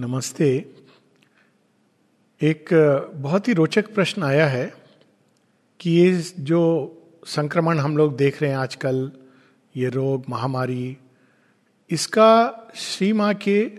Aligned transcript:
नमस्ते। 0.00 0.46
एक 2.42 2.68
बहुत 3.14 3.48
ही 3.48 3.52
रोचक 3.52 3.94
प्रश्न 3.94 4.22
आया 4.22 4.46
है 4.46 4.72
कि 5.80 5.90
ये 5.90 6.22
जो 6.40 6.60
संक्रमण 7.26 7.78
हम 7.78 7.96
लोग 7.96 8.16
देख 8.16 8.42
रहे 8.42 8.50
हैं 8.50 8.58
आजकल, 8.58 9.12
ये 9.76 9.88
रोग, 9.88 10.24
महामारी, 10.28 10.96
इसका 11.90 12.52
श्री 12.74 13.12
माँ 13.12 13.34
के 13.34 13.72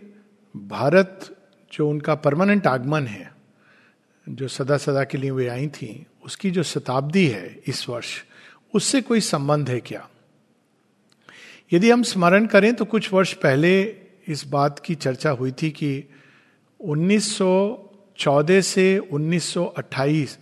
भारत 0.56 1.36
जो 1.74 1.90
उनका 1.90 2.16
परमानेंट 2.16 2.68
आगमन 2.68 3.08
है, 3.08 3.32
जो 4.30 4.48
सदा 4.48 4.78
सदा 4.78 5.04
के 5.04 5.18
लिए 5.18 5.32
वे 5.32 5.48
आई 5.48 5.68
थी, 5.68 6.06
उसकी 6.26 6.52
जो 6.52 6.64
शताब्दी 6.64 7.28
है 7.28 7.60
इस 7.68 7.90
वर्ष, 7.90 8.24
उससे 8.74 9.02
कोई 9.02 9.22
संबंध 9.22 9.70
है 9.70 9.80
क्या? 9.80 10.10
यदि 11.74 11.92
हम 11.92 12.04
स्मरण 12.04 12.46
करें 12.46 12.74
तो 12.74 12.86
कुछ 12.86 13.14
वर्ष 13.14 13.34
पहले 13.34 14.01
इस 14.32 14.46
बात 14.48 14.80
की 14.80 14.96
चर्चा 14.96 15.30
हुई 15.30 15.52
थी 15.52 15.70
कि 15.70 16.04
1914 16.80 18.62
से 18.62 18.98
1928 19.14 20.38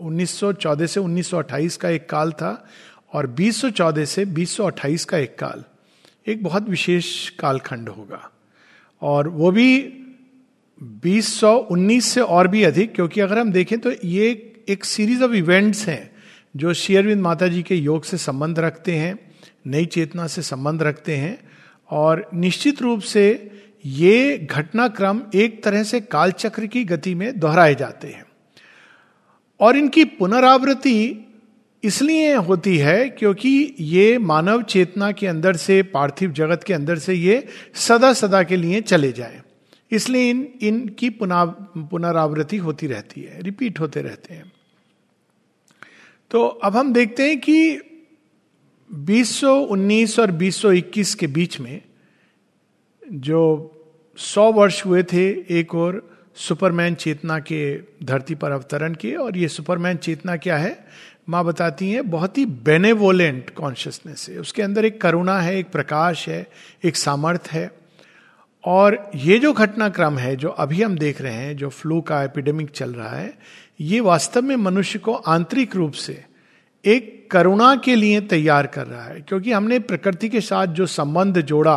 1914 0.00 0.86
से 0.86 1.00
1928 1.00 1.76
का 1.76 1.88
एक 1.88 2.08
काल 2.08 2.32
था 2.32 2.68
और 3.12 3.26
2014 3.26 4.06
से 4.06 4.24
2028 4.26 5.04
का 5.04 5.18
एक 5.18 5.38
काल। 5.38 5.64
एक 6.26 6.42
बहुत 6.42 6.68
विशेष 6.68 7.28
कालखंड 7.30 7.88
होगा। 7.88 8.30
और 9.02 9.28
वो 9.28 9.50
भी 9.50 9.68
2019 11.02 12.00
से 12.00 12.20
और 12.20 12.48
भी 12.48 12.62
अधिक, 12.62 12.94
क्योंकि 12.94 13.20
अगर 13.20 13.38
हम 13.38 13.52
देखें 13.52 13.78
तो 13.78 13.92
ये 14.04 14.52
एक 14.68 14.84
सीरीज़ 14.84 15.22
ऑफ़ 15.24 15.32
इवेंट्स 15.32 15.88
हैं 15.88 16.12
जो 16.56 16.74
शेयरविंद 16.74 17.22
माता 17.22 17.48
जी 17.48 17.62
के 17.62 17.74
योग 17.74 18.04
से 18.04 18.18
संबंध 18.18 18.58
रखते 18.58 18.92
हैं, 18.92 19.18
नई 19.66 19.84
चेतना 19.86 20.26
से 20.26 20.42
संबंध 20.42 20.82
रखते 20.82 21.16
हैं। 21.16 21.38
और 21.92 22.30
निश्चित 22.34 22.82
रूप 22.82 23.00
से 23.00 23.50
ये 23.84 24.38
घटनाक्रम 24.50 25.22
एक 25.34 25.64
तरह 25.64 25.82
से 25.82 26.00
कालचक्र 26.00 26.66
की 26.66 26.84
गति 26.84 27.14
में 27.14 27.38
दोहराए 27.38 27.74
जाते 27.74 28.08
हैं। 28.08 28.24
और 29.60 29.76
इनकी 29.76 30.04
पुनरावृत्ति 30.04 31.28
इसलिए 31.84 32.34
होती 32.34 32.76
है 32.78 33.08
क्योंकि 33.08 33.74
ये 33.80 34.18
मानव 34.18 34.62
चेतना 34.62 35.12
के 35.12 35.26
अंदर 35.26 35.56
से, 35.56 35.82
पार्थिव 35.82 36.32
जगत 36.32 36.62
के 36.62 36.74
अंदर 36.74 36.98
से 36.98 37.14
ये 37.14 37.46
सदा 37.74 38.12
सदा 38.12 38.42
के 38.42 38.56
लिए 38.56 38.80
चले 38.80 39.12
जाए। 39.12 39.42
इसलिए 39.90 40.30
इन, 40.30 40.54
इनकी 40.62 41.10
पुना, 41.10 41.44
पुनरावृत्ति 41.78 42.56
होती 42.56 42.86
रहती 42.86 43.20
है, 43.20 43.42
रिपीट 43.42 43.80
होते 43.80 44.02
रहते 44.02 44.34
हैं। 44.34 44.52
तो 46.30 46.44
अब 46.46 46.76
हम 46.76 46.92
देखते 46.92 47.28
हैं 47.28 47.40
कि 47.40 47.78
2019 48.94 50.18
और 50.18 50.30
2021 50.30 51.14
के 51.14 51.26
बीच 51.26 51.60
में 51.60 51.82
जो 53.12 53.72
सौ 54.16 54.52
वर्ष 54.52 54.86
हुए 54.86 55.02
थे, 55.02 55.30
एक 55.60 55.74
और 55.74 56.16
सुपरमैन 56.34 56.94
चेतना 56.94 57.38
के 57.38 57.78
धरती 57.78 58.34
पर 58.34 58.50
अवतरण 58.50 58.94
के 58.94 59.14
और 59.14 59.36
ये 59.36 59.48
सुपरमैन 59.48 59.96
चेतना 59.96 60.36
क्या 60.36 60.56
है? 60.56 60.86
माँ 61.28 61.44
बताती 61.44 61.90
हैं, 61.90 62.10
बहुत 62.10 62.38
ही 62.38 62.46
बेनेवोलेंट 62.46 63.50
कॉन्शियसनेस 63.50 64.26
है। 64.28 64.38
उसके 64.38 64.62
अंदर 64.62 64.84
एक 64.84 65.00
करुणा 65.00 65.40
है, 65.40 65.58
एक 65.58 65.70
प्रकाश 65.70 66.28
है, 66.28 66.50
एक 66.84 66.96
सामर्थ्य 66.96 67.58
है। 67.58 67.72
और 68.64 69.10
ये 69.14 69.38
जो 69.38 69.52
घटनाक्रम 69.52 70.18
है, 70.18 70.36
जो 70.36 70.48
अभी 70.48 70.82
हम 70.82 70.98
देख 70.98 71.22
रहे 71.22 71.34
हैं, 71.34 71.56
जो 71.56 71.68
फ्लू 71.68 72.00
का 72.00 72.22
एपिडेमिक 72.22 72.70
चल 72.70 72.90
रहा 72.90 73.16
है, 73.16 73.38
ये 73.80 74.00
वास्तव 74.00 74.42
में 74.42 74.56
मनुष्य 74.56 74.98
को 74.98 75.14
आंतरिक 75.14 75.76
रूप 75.76 75.92
से 75.92 76.24
एक 76.84 77.28
करुणा 77.30 77.74
के 77.76 77.94
लिए 77.96 78.20
तैयार 78.22 78.66
कर 78.66 78.86
रहा 78.86 79.04
है, 79.04 79.20
क्योंकि 79.20 79.52
हमने 79.52 79.78
प्रकृति 79.80 80.28
के 80.28 80.40
साथ 80.40 80.66
जो 80.68 80.86
संबंध 80.88 81.40
जोड़ा, 81.40 81.76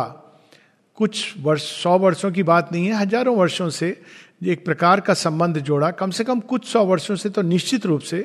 कुछ 0.98 1.34
वर्ष, 1.40 1.62
सौ 1.82 1.98
वर्षों 1.98 2.30
की 2.32 2.42
बात 2.42 2.72
नहीं 2.72 2.86
है, 2.86 2.94
हज़ारों 2.94 3.36
वर्षों 3.36 3.68
से 3.70 3.96
एक 4.44 4.64
प्रकार 4.64 5.00
का 5.00 5.14
संबंध 5.14 5.58
जोड़ा। 5.60 5.90
कम 5.92 6.10
से 6.10 6.24
कम 6.24 6.40
कुछ 6.42 6.66
सौ 6.66 6.84
वर्षों 6.84 7.16
से 7.16 7.28
तो 7.30 7.42
निश्चित 7.44 7.86
रूप 7.86 8.00
से 8.02 8.18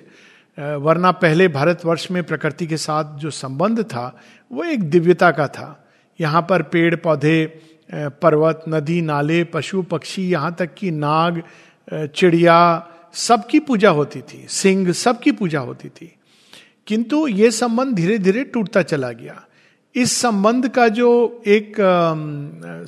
वरना 0.58 1.12
पहले 1.14 1.48
भारतवर्ष 1.48 2.10
में 2.12 2.24
प्रकृति 2.24 2.66
के 2.68 2.78
साथ 2.78 3.18
जो 3.18 3.30
संबंध 3.32 3.82
था, 3.84 4.22
वो 4.52 4.64
एक 4.64 4.90
दिव्यता 4.90 5.30
का 5.32 5.48
था। 5.48 5.86
यहाँ 6.20 6.42
पर 6.50 6.62
पेड़, 6.64 6.96
पौधे 6.96 7.46
पर्वत, 7.90 8.64
नदी, 8.70 9.02
नाले, 9.02 9.44
पशु, 9.46 9.82
पक्षी, 9.84 10.28
यहाँ 10.30 10.56
तक 10.60 10.74
कि 10.74 10.92
नाग 10.92 11.42
चिड़िया, 11.88 12.58
सबकी 13.14 13.60
पूजा 13.62 13.90
होती 13.92 14.22
थी, 14.22 14.46
सिंह, 14.50 14.92
सबकी 14.94 15.32
पूजा 15.32 15.60
होती 15.60 15.90
थी। 15.90 16.14
किंतु 16.88 17.28
ये 17.28 17.52
संबंध 17.52 17.96
धीरे 17.96 18.18
धीरे 18.18 18.44
टूटता 18.44 18.82
चला 18.82 19.12
गया। 19.12 19.46
इस 19.96 20.12
संबंध 20.12 20.68
का 20.70 20.88
जो 20.88 21.10
एक 21.48 21.76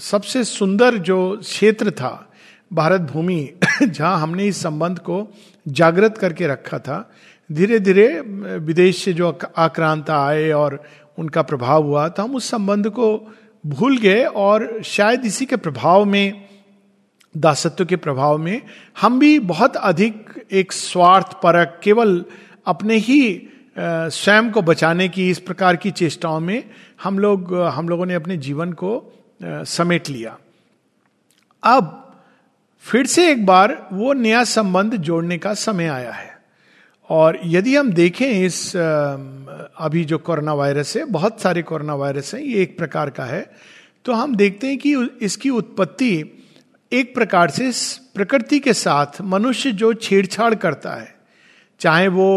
सबसे 0.01 0.43
सुंदर 0.43 0.97
जो 0.97 1.37
क्षेत्र 1.41 1.91
था 1.91 2.29
भारत 2.73 3.01
भूमि, 3.01 3.49
जहाँ 3.83 4.19
हमने 4.19 4.47
इस 4.47 4.61
संबंध 4.61 4.99
को 4.99 5.27
जागृत 5.67 6.17
करके 6.17 6.47
रखा 6.47 6.79
था 6.79 7.11
धीरे 7.49 7.79
धीरे 7.79 8.07
विदेश 8.57 9.03
से 9.03 9.13
जो 9.13 9.37
आक्रांता 9.57 10.25
आए 10.25 10.49
और 10.51 10.83
उनका 11.17 11.41
प्रभाव 11.41 11.83
हुआ 11.83 12.07
तो 12.07 12.23
हम 12.23 12.35
उस 12.35 12.49
संबंध 12.49 12.89
को 12.89 13.33
भूल 13.65 13.97
गए 13.97 14.23
और 14.25 14.81
शायद 14.83 15.25
इसी 15.25 15.45
के 15.45 15.55
प्रभाव 15.55 16.05
में, 16.05 16.45
दासत्व 17.37 17.85
के 17.85 17.95
प्रभाव 17.95 18.37
में, 18.37 18.61
हम 19.01 19.19
भी 19.19 19.37
बहुत 19.39 19.75
अधिक 19.75 20.45
एक 20.51 20.71
स्वार्थ 20.71 21.33
परक 21.33 21.79
केवल 21.83 22.23
अपने 22.65 22.97
ही 22.97 23.49
स्वयं 23.75 24.49
को 24.51 24.61
बचाने 24.61 25.07
की, 25.09 25.29
इस 25.29 25.39
प्रकार 25.39 25.75
की 25.75 25.91
चेष्टाओं 25.91 26.39
में 26.39 26.63
हम 27.03 27.19
लोग, 27.19 27.53
हम 27.55 27.89
लोगों 27.89 28.05
ने 28.05 28.13
अपने 28.13 28.37
जीवन 28.37 28.73
को 28.73 28.91
समेट 29.41 30.09
लिया। 30.09 30.37
अब 31.63 31.99
फिर 32.85 33.05
से 33.05 33.29
एक 33.31 33.45
बार 33.45 33.75
वो 33.93 34.13
नया 34.13 34.43
संबंध 34.43 34.95
जोड़ने 34.97 35.37
का 35.37 35.53
समय 35.55 35.87
आया 35.87 36.11
है। 36.11 36.31
और 37.09 37.39
यदि 37.45 37.75
हम 37.75 37.91
देखें 37.93 38.27
इस 38.27 38.75
अभी 38.75 40.03
जो 40.05 40.17
कोरोना 40.17 40.53
वायरस 40.53 40.95
है, 40.97 41.03
बहुत 41.05 41.41
सारे 41.41 41.61
कोरोना 41.63 41.95
वायरस 41.95 42.33
हैं, 42.33 42.41
ये 42.41 42.61
एक 42.61 42.77
प्रकार 42.77 43.09
का 43.09 43.25
है 43.25 43.51
तो 44.05 44.13
हम 44.13 44.35
देखते 44.35 44.67
हैं 44.67 44.77
कि 44.77 44.95
इसकी 45.21 45.49
उत्पत्ति 45.49 46.23
एक 46.91 47.13
प्रकार 47.15 47.49
से 47.49 47.71
प्रकृति 48.15 48.59
के 48.59 48.73
साथ 48.73 49.21
मनुष्य 49.23 49.71
जो 49.73 49.93
छेड़छाड़ 49.95 50.53
करता 50.55 50.93
है, 50.93 51.13
चाहे 51.81 52.07
वो 52.07 52.27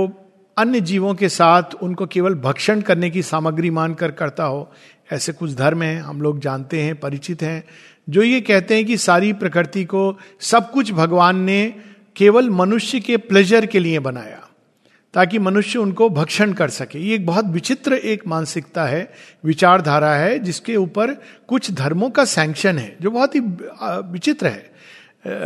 अन्य 0.57 0.81
जीवों 0.81 1.15
के 1.15 1.29
साथ 1.29 1.75
उनको 1.83 2.07
केवल 2.07 2.35
भक्षण 2.35 2.81
करने 2.81 3.11
की 3.11 3.23
सामग्री 3.23 3.71
मानकर 3.71 4.11
करता 4.11 4.45
हो, 4.45 4.71
ऐसे 5.13 5.33
कुछ 5.33 5.55
धर्म 5.55 5.83
हैं, 5.83 6.01
हम 6.01 6.21
लोग 6.23 6.39
जानते 6.41 6.81
हैं, 6.83 6.95
परिचित 7.01 7.43
हैं, 7.43 7.65
जो 8.09 8.23
ये 8.23 8.41
कहते 8.41 8.75
हैं 8.75 8.85
कि 8.85 8.97
सारी 8.97 9.33
प्रकृति 9.33 9.85
को 9.85 10.19
सब 10.41 10.71
कुछ 10.71 10.93
भगवान 10.93 11.41
ने 11.41 11.75
केवल 12.17 12.49
मनुष्य 12.51 13.01
के 13.01 13.17
प्लेजर 13.17 13.67
के 13.67 13.79
लिए 13.79 13.99
बनाया, 13.99 14.41
ताकि 15.15 15.39
मनुष्य 15.39 15.79
उनको 15.79 16.09
भक्षण 16.11 16.53
कर 16.53 16.71
सके। 16.71 16.99
ये 16.99 17.15
एक 17.15 17.27
बहुत 17.27 17.45
विचित्र 17.45 17.95
एक 17.95 18.27
मानसिकता 18.27 18.85
है, 18.85 19.11
विचारधारा 19.45 20.15
है, 20.15 20.39
जिसके 20.39 20.77
ऊपर 20.77 21.13
कुछ 21.49 21.71
धर्मों 21.73 22.11
का 22.11 22.25
सैंक्शन 22.25 22.79
है, 22.79 22.97
जो 23.01 23.11
बहुत 23.11 23.35
ही 23.35 23.41
विचित्र 23.41 24.47
है। 24.47 24.71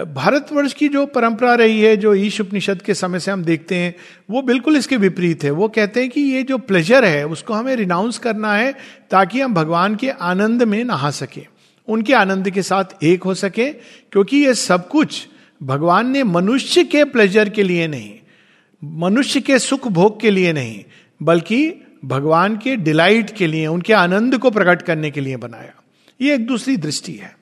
भारतवर्ष 0.06 0.72
की 0.72 0.88
जो 0.88 1.04
परंपरा 1.06 1.54
रही 1.54 1.80
है, 1.80 1.96
जो 1.96 2.14
ईश 2.14 2.40
उपनिषद 2.40 2.82
के 2.82 2.94
समय 2.94 3.20
से 3.20 3.30
हम 3.30 3.44
देखते 3.44 3.74
हैं, 3.74 3.94
वो 4.30 4.42
बिल्कुल 4.42 4.76
इसके 4.76 4.96
विपरीत 4.96 5.44
है। 5.44 5.50
वो 5.50 5.68
कहते 5.68 6.00
हैं 6.00 6.10
कि 6.10 6.20
ये 6.20 6.42
जो 6.42 6.58
प्लेजर 6.58 7.04
है, 7.04 7.26
उसको 7.26 7.54
हमें 7.54 7.74
रिनाउंस 7.76 8.18
करना 8.18 8.54
है 8.54 8.74
ताकि 9.10 9.40
हम 9.40 9.54
भगवान 9.54 9.96
के 9.96 10.10
आनंद 10.10 10.62
में 10.62 10.84
नहा 10.84 11.10
सके। 11.10 11.46
उनके 11.88 12.12
आनंद 12.12 12.50
के 12.50 12.62
साथ 12.62 13.02
एक 13.02 13.22
हो 13.22 13.34
सके, 13.34 13.68
क्योंकि 13.72 14.36
ये 14.36 14.54
सब 14.54 14.88
कुछ 14.88 15.26
भगवान 15.62 16.10
ने 16.10 16.24
मनुष्य 16.24 16.84
के 16.84 17.04
प्लेजर 17.04 17.48
के 17.48 17.62
लिए 17.62 17.88
नहीं, 17.88 18.12
मनुष्य 18.84 19.40
के 19.40 19.58
सुख 19.58 19.88
भोग 19.88 20.20
के 20.20 20.30
लिए 20.30 20.52
नहीं, 20.52 20.84
बल्कि 21.22 21.74
भगवान 22.04 22.56
के 22.56 22.76
डिलाइट 22.76 23.30
के 23.30 23.46
लिए, 23.46 23.66
उनके 23.66 23.92
आनंद 23.92 24.38
को 24.38 24.50
प्रकट 24.50 24.82
करने 24.82 25.10
के 25.10 25.20
लिए 25.20 25.36
बनाया। 25.36 25.74
ये 26.20 26.34
एक 26.34 26.46
दूसरी 26.46 26.76
दृष्टि 26.76 27.12
है। 27.12 27.39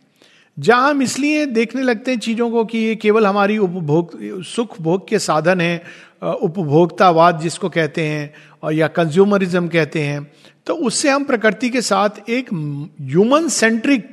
जहाँ 0.58 0.90
हम 0.90 1.02
इसलिए 1.02 1.44
देखने 1.46 1.82
लगते 1.82 2.10
हैं 2.10 2.18
चीज़ों 2.18 2.50
को 2.50 2.64
कि 2.64 2.78
ये 2.78 2.94
केवल 2.96 3.26
हमारी 3.26 3.58
उपभोग, 3.58 4.18
सुख 4.44 4.80
भोग 4.82 5.08
के 5.08 5.18
साधन 5.18 5.60
है 5.60 5.82
उपभोक्तावाद 6.22 7.40
जिसको 7.40 7.68
कहते 7.68 8.06
हैं, 8.06 8.32
और 8.62 8.72
या 8.72 8.86
कंज्यूमरिज्म 8.88 9.68
कहते 9.68 10.02
हैं 10.02 10.26
तो 10.66 10.74
उससे 10.76 11.10
हम 11.10 11.24
प्रकृति 11.24 11.68
के 11.70 11.80
साथ 11.82 12.28
एक 12.28 12.48
ह्यूमन 12.52 13.48
सेंट्रिक 13.48 14.08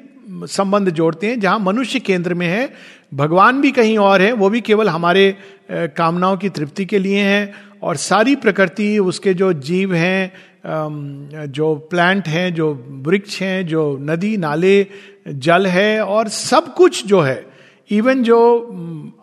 संबंध 0.49 0.89
जोड़ते 0.89 1.27
हैं, 1.27 1.39
जहाँ 1.39 1.59
मनुष्य 1.59 1.99
केंद्र 1.99 2.33
में 2.33 2.47
है, 2.47 2.69
भगवान 3.13 3.61
भी 3.61 3.71
कहीं 3.71 3.97
और 3.99 4.21
है, 4.21 4.31
वो 4.33 4.49
भी 4.49 4.61
केवल 4.61 4.89
हमारे 4.89 5.35
कामनाओं 5.71 6.37
की 6.37 6.49
तृप्ति 6.49 6.85
के 6.85 6.99
लिए 6.99 7.19
हैं, 7.19 7.53
और 7.83 7.95
सारी 7.97 8.35
प्रकृति, 8.37 8.97
उसके 8.99 9.33
जो 9.33 9.51
जीव 9.55 9.93
हैं 9.95 10.31
जो 10.67 11.75
प्लांट 11.89 12.27
हैं, 12.27 12.53
जो 12.53 12.73
वृक्ष 13.05 13.41
हैं, 13.41 13.65
जो 13.67 13.97
नदी, 14.01 14.35
नाले 14.37 14.81
जल 15.27 15.67
है 15.67 16.01
और 16.05 16.27
सब 16.27 16.73
कुछ 16.73 17.05
जो 17.05 17.21
है 17.21 17.45
इवन 17.91 18.23
जो 18.23 18.39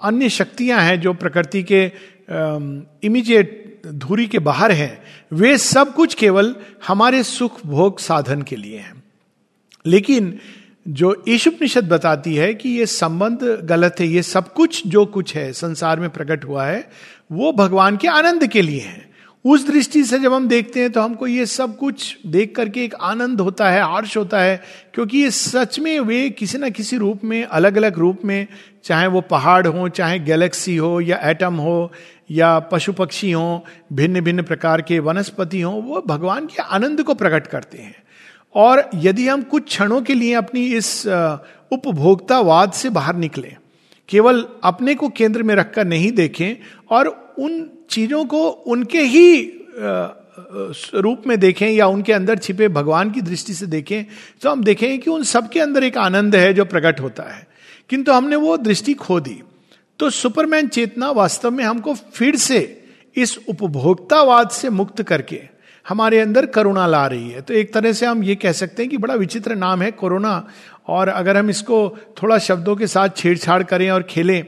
अन्य 0.03 0.29
शक्तियाँ 0.29 0.81
हैं 0.81 1.01
जो 1.01 1.13
प्रकृति 1.13 1.63
के 1.63 1.93
इमीजिएट 3.07 3.83
धूरी 3.87 4.27
के 4.27 4.39
बाहर 4.39 4.73
हैं, 4.73 5.03
वे 5.33 5.59
सब 5.59 5.95
कुछ 5.95 6.15
केवल 6.15 6.57
हमारे 6.87 7.23
सुख 7.23 7.67
भोग 7.67 7.99
साधन 7.99 8.43
के 8.43 8.57
लिए 8.57 8.79
हैं। 8.79 9.03
लेकिन 9.87 10.39
जो 10.89 11.25
ईशुपनिषद 11.29 11.89
बताती 11.89 12.35
है 12.35 12.55
कि 12.55 12.69
ये 12.69 12.87
संबंध 12.87 13.43
गलत 13.65 13.97
है, 14.01 14.07
ये 14.07 14.23
सब 14.23 14.53
कुछ 14.53 14.87
जो 14.87 15.07
कुछ 15.07 15.37
है, 15.37 15.53
संसार 15.53 16.01
में 16.01 16.11
प्रकट 16.11 16.45
हुआ 16.45 16.67
है, 16.67 16.91
वो 17.33 17.53
भगवान 17.53 17.97
के 17.97 18.09
आनंद 18.09 18.47
के 18.47 18.63
लिए 18.63 18.81
है। 18.81 19.12
उस 19.45 19.67
दृष्टि 19.67 20.03
से 20.05 20.19
जब 20.19 20.33
हम 20.33 20.47
देखते 20.49 20.81
हैं 20.81 20.91
तो 20.93 21.01
हमको 21.01 21.27
ये 21.27 21.45
सब 21.47 21.77
कुछ 21.77 22.17
देख 22.27 22.55
करके 22.57 22.85
एक 22.85 22.95
आनंद 22.95 23.41
होता 23.41 23.71
है 23.71 23.83
हर्ष 23.95 24.17
होता 24.17 24.41
है, 24.41 24.61
क्योंकि 24.95 25.19
ये 25.19 25.31
सच 25.31 25.79
में 25.79 25.99
वे 26.01 26.29
किसी 26.31 26.59
ना 26.59 26.69
किसी 26.69 26.97
रूप 26.97 27.25
में 27.25 27.43
अलग 27.45 27.77
अलग 27.77 27.99
रूप 27.99 28.25
में, 28.25 28.47
चाहे 28.85 29.07
वो 29.07 29.21
पहाड़ 29.21 29.67
हो, 29.67 29.89
चाहे 29.89 30.19
गैलेक्सी 30.19 30.77
हो, 30.77 31.01
या 31.01 31.19
एटम 31.31 31.55
हो, 31.55 31.93
या 32.31 32.59
पशु 32.59 32.93
पक्षी 32.93 33.31
हो 33.33 33.65
भिन्न 33.93 34.21
भिन्न 34.21 34.43
प्रकार 34.43 34.83
के 34.83 34.99
वनस्पति 34.99 35.61
हो, 35.61 35.71
वो 35.73 36.03
भगवान 36.07 36.47
के 36.47 36.63
आनंद 36.65 37.03
को 37.03 37.15
प्रकट 37.15 37.47
करते 37.47 37.79
हैं। 37.79 37.95
और 38.55 38.89
यदि 38.95 39.27
हम 39.29 39.43
कुछ 39.43 39.65
क्षणों 39.65 40.01
के 40.03 40.15
लिए 40.15 40.35
अपनी 40.35 40.65
इस 40.69 41.07
उपभोक्तावाद 41.07 42.73
से 42.73 42.91
बाहर 42.91 43.17
निकले, 43.17 43.57
केवल 44.09 44.45
अपने 44.65 44.95
को 44.95 45.09
केंद्र 45.09 45.43
में 45.43 45.55
रखकर 45.55 45.87
नहीं 45.87 46.13
देखें, 46.13 46.57
और 46.91 47.22
उन 47.39 47.69
चीज़ों 47.91 48.25
को 48.25 48.49
उनके 48.49 49.03
ही 49.03 49.43
रूप 50.95 51.23
में 51.27 51.39
देखें 51.41 51.69
या 51.69 51.87
उनके 51.87 52.13
अंदर 52.13 52.39
छिपे 52.39 52.69
भगवान 52.69 53.11
की 53.11 53.21
दृष्टि 53.21 53.55
से 53.55 53.67
देखें 53.67 54.05
तो 54.43 54.51
हम 54.51 54.63
देखें 54.65 54.99
कि 55.01 55.11
उन 55.11 55.23
सबके 55.25 55.61
अंदर 55.61 55.85
एक 55.85 55.99
आनंद 55.99 56.37
है 56.37 56.53
जो 56.55 56.65
प्रकट 56.65 57.01
होता 57.01 57.23
है। 57.35 57.47
किंतु 57.91 58.13
हमने 58.13 58.37
वो 58.37 58.57
दृष्टि 58.57 58.95
खो 58.95 59.21
दी। 59.21 59.41
तो 60.01 60.11
सुपरमैन 60.11 60.69
चेतना 60.69 61.11
वास्तव 61.11 61.51
में 61.51 61.65
हमको 61.65 61.95
फिर 61.95 62.37
से 62.37 62.61
इस 63.17 63.39
उपभोक्तावाद 63.49 64.51
से 64.51 64.71
मुक्त 64.71 65.03
करके 65.03 65.41
हमारे 65.87 66.19
अंदर 66.21 66.47
करुणा 66.47 66.87
ला 66.87 67.07
रही 67.07 67.31
है। 67.31 67.41
तो 67.41 67.55
एक 67.55 67.73
तरह 67.75 67.93
से 67.93 68.07
हम 68.07 68.23
ये 68.25 68.35
कह 68.35 68.53
सकते 68.53 68.83
हैं 68.83 68.91
कि 68.91 68.97
बड़ा 68.97 69.15
विचित्र 69.15 69.55
नाम 69.55 69.83
है 69.83 69.91
कोरोना, 69.91 70.47
और 70.89 71.09
अगर 71.09 71.37
हम 71.37 71.51
इसको 71.51 71.99
थोड़ा 72.23 72.39
शब्दों 72.39 72.77
के 72.77 72.87
साथ 72.87 73.09
छेड़छाड़ 73.17 73.63
करें 73.63 73.91
और 73.91 74.03
खेलें 74.03 74.45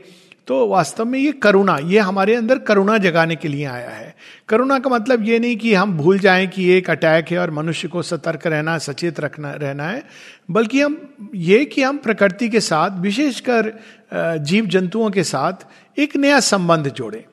तो 0.46 0.67
वास्तव 0.69 1.05
में 1.05 1.19
ये 1.19 1.32
करुणा, 1.32 1.79
ये 1.79 1.99
हमारे 1.99 2.35
अंदर 2.35 2.58
करुणा 2.58 2.99
जगाने 2.99 3.37
के 3.37 3.49
लिए 3.49 3.64
आया 3.64 3.91
है। 3.91 4.14
करुणा 4.49 4.79
का 4.79 4.91
मतलब 4.91 5.25
ये 5.25 5.38
नहीं 5.38 5.56
कि 5.56 5.75
हम 5.75 5.93
भूल 5.93 6.19
जाएँ 6.19 6.46
कि 6.46 6.69
एक 6.70 6.91
अटैक 6.91 7.31
है 7.31 7.38
और 7.38 7.50
मनुष्य 7.50 7.88
को 7.88 8.02
सतर्क 8.02 8.46
रहना, 8.46 8.79
सचेत 8.79 9.20
रखना, 9.20 9.52
रहना 9.52 9.85
है, 9.85 10.02
बल्कि 10.50 10.81
हम 10.81 11.14
ये 11.35 11.64
कि 11.64 11.82
हम 11.82 11.96
प्रकृति 11.96 12.49
के 12.49 12.61
साथ, 12.61 13.00
विशेषकर 13.00 13.73
जीव 14.38 14.67
जंतुओं 14.67 15.11
के 15.11 15.25
साथ 15.25 15.67
एक 15.99 16.17
नया 16.17 16.41
संबंध 16.41 16.88
जोड़े। 16.88 17.25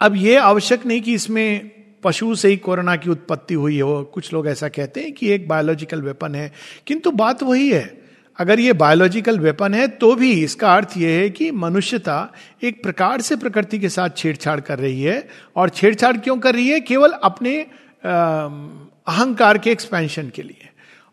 अब 0.00 0.16
ये 0.16 0.36
आवश्यक 0.36 0.86
नहीं 0.86 1.00
कि 1.02 1.14
इसमें 1.14 1.70
पशु 2.04 2.34
से 2.34 2.48
ही 2.48 2.56
कोरोना 2.56 2.96
की 2.96 3.10
उत्पत्ति 3.10 3.54
हुई 3.54 3.80
हो। 3.80 4.02
कुछ 4.04 4.32
लोग 4.32 4.46
ऐसा 4.48 4.68
कहते 4.68 5.00
हैं 5.00 5.12
कि 5.12 5.30
एक 5.30 5.48
बायोलॉजिकल 5.48 6.02
वेपन 6.02 6.34
है। 6.34 6.52
किंतु 6.86 7.10
बात 7.10 7.42
वही 7.42 7.70
है 7.70 8.03
अगर 8.38 8.60
ये 8.60 8.72
बायोलॉजिकल 8.72 9.38
वेपन 9.38 9.74
है 9.74 9.86
तो 9.88 10.14
भी 10.14 10.30
इसका 10.44 10.74
अर्थ 10.76 10.96
यह 10.96 11.18
है 11.20 11.28
कि 11.30 11.50
मनुष्यता 11.50 12.32
एक 12.62 12.82
प्रकार 12.82 13.20
से 13.20 13.36
प्रकृति 13.36 13.78
के 13.78 13.88
साथ 13.88 14.16
छेड़छाड़ 14.16 14.60
कर 14.60 14.78
रही 14.78 15.02
है। 15.02 15.28
और 15.56 15.68
छेड़छाड़ 15.68 16.16
क्यों 16.16 16.36
कर 16.38 16.54
रही 16.54 16.68
है? 16.68 16.80
केवल 16.80 17.12
अपने 17.22 17.58
अहंकार 18.04 19.58
के 19.58 19.70
एक्सपेंशन 19.70 20.30
के 20.34 20.42
लिए। 20.42 20.68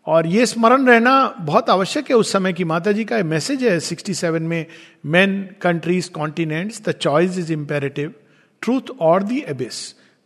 और 0.06 0.26
ये 0.26 0.46
स्मरण 0.46 0.86
रहना 0.86 1.12
बहुत 1.40 1.70
आवश्यक 1.70 2.10
है 2.10 2.16
उस 2.16 2.32
समय 2.32 2.52
की 2.52 2.64
माता 2.64 2.92
जी 2.92 3.04
का 3.04 3.22
मैसेज 3.24 3.62
है 3.64 3.78
67 3.80 4.40
में 4.42 4.66
main 5.06 5.42
countries 5.62 6.10
continents 6.10 6.82
the 6.88 6.92
choice 6.92 7.38
is 7.38 7.52
imperative 7.52 8.14
truth 8.62 8.90
और 9.00 9.22
दी 9.22 9.38
एबिस 9.48 9.78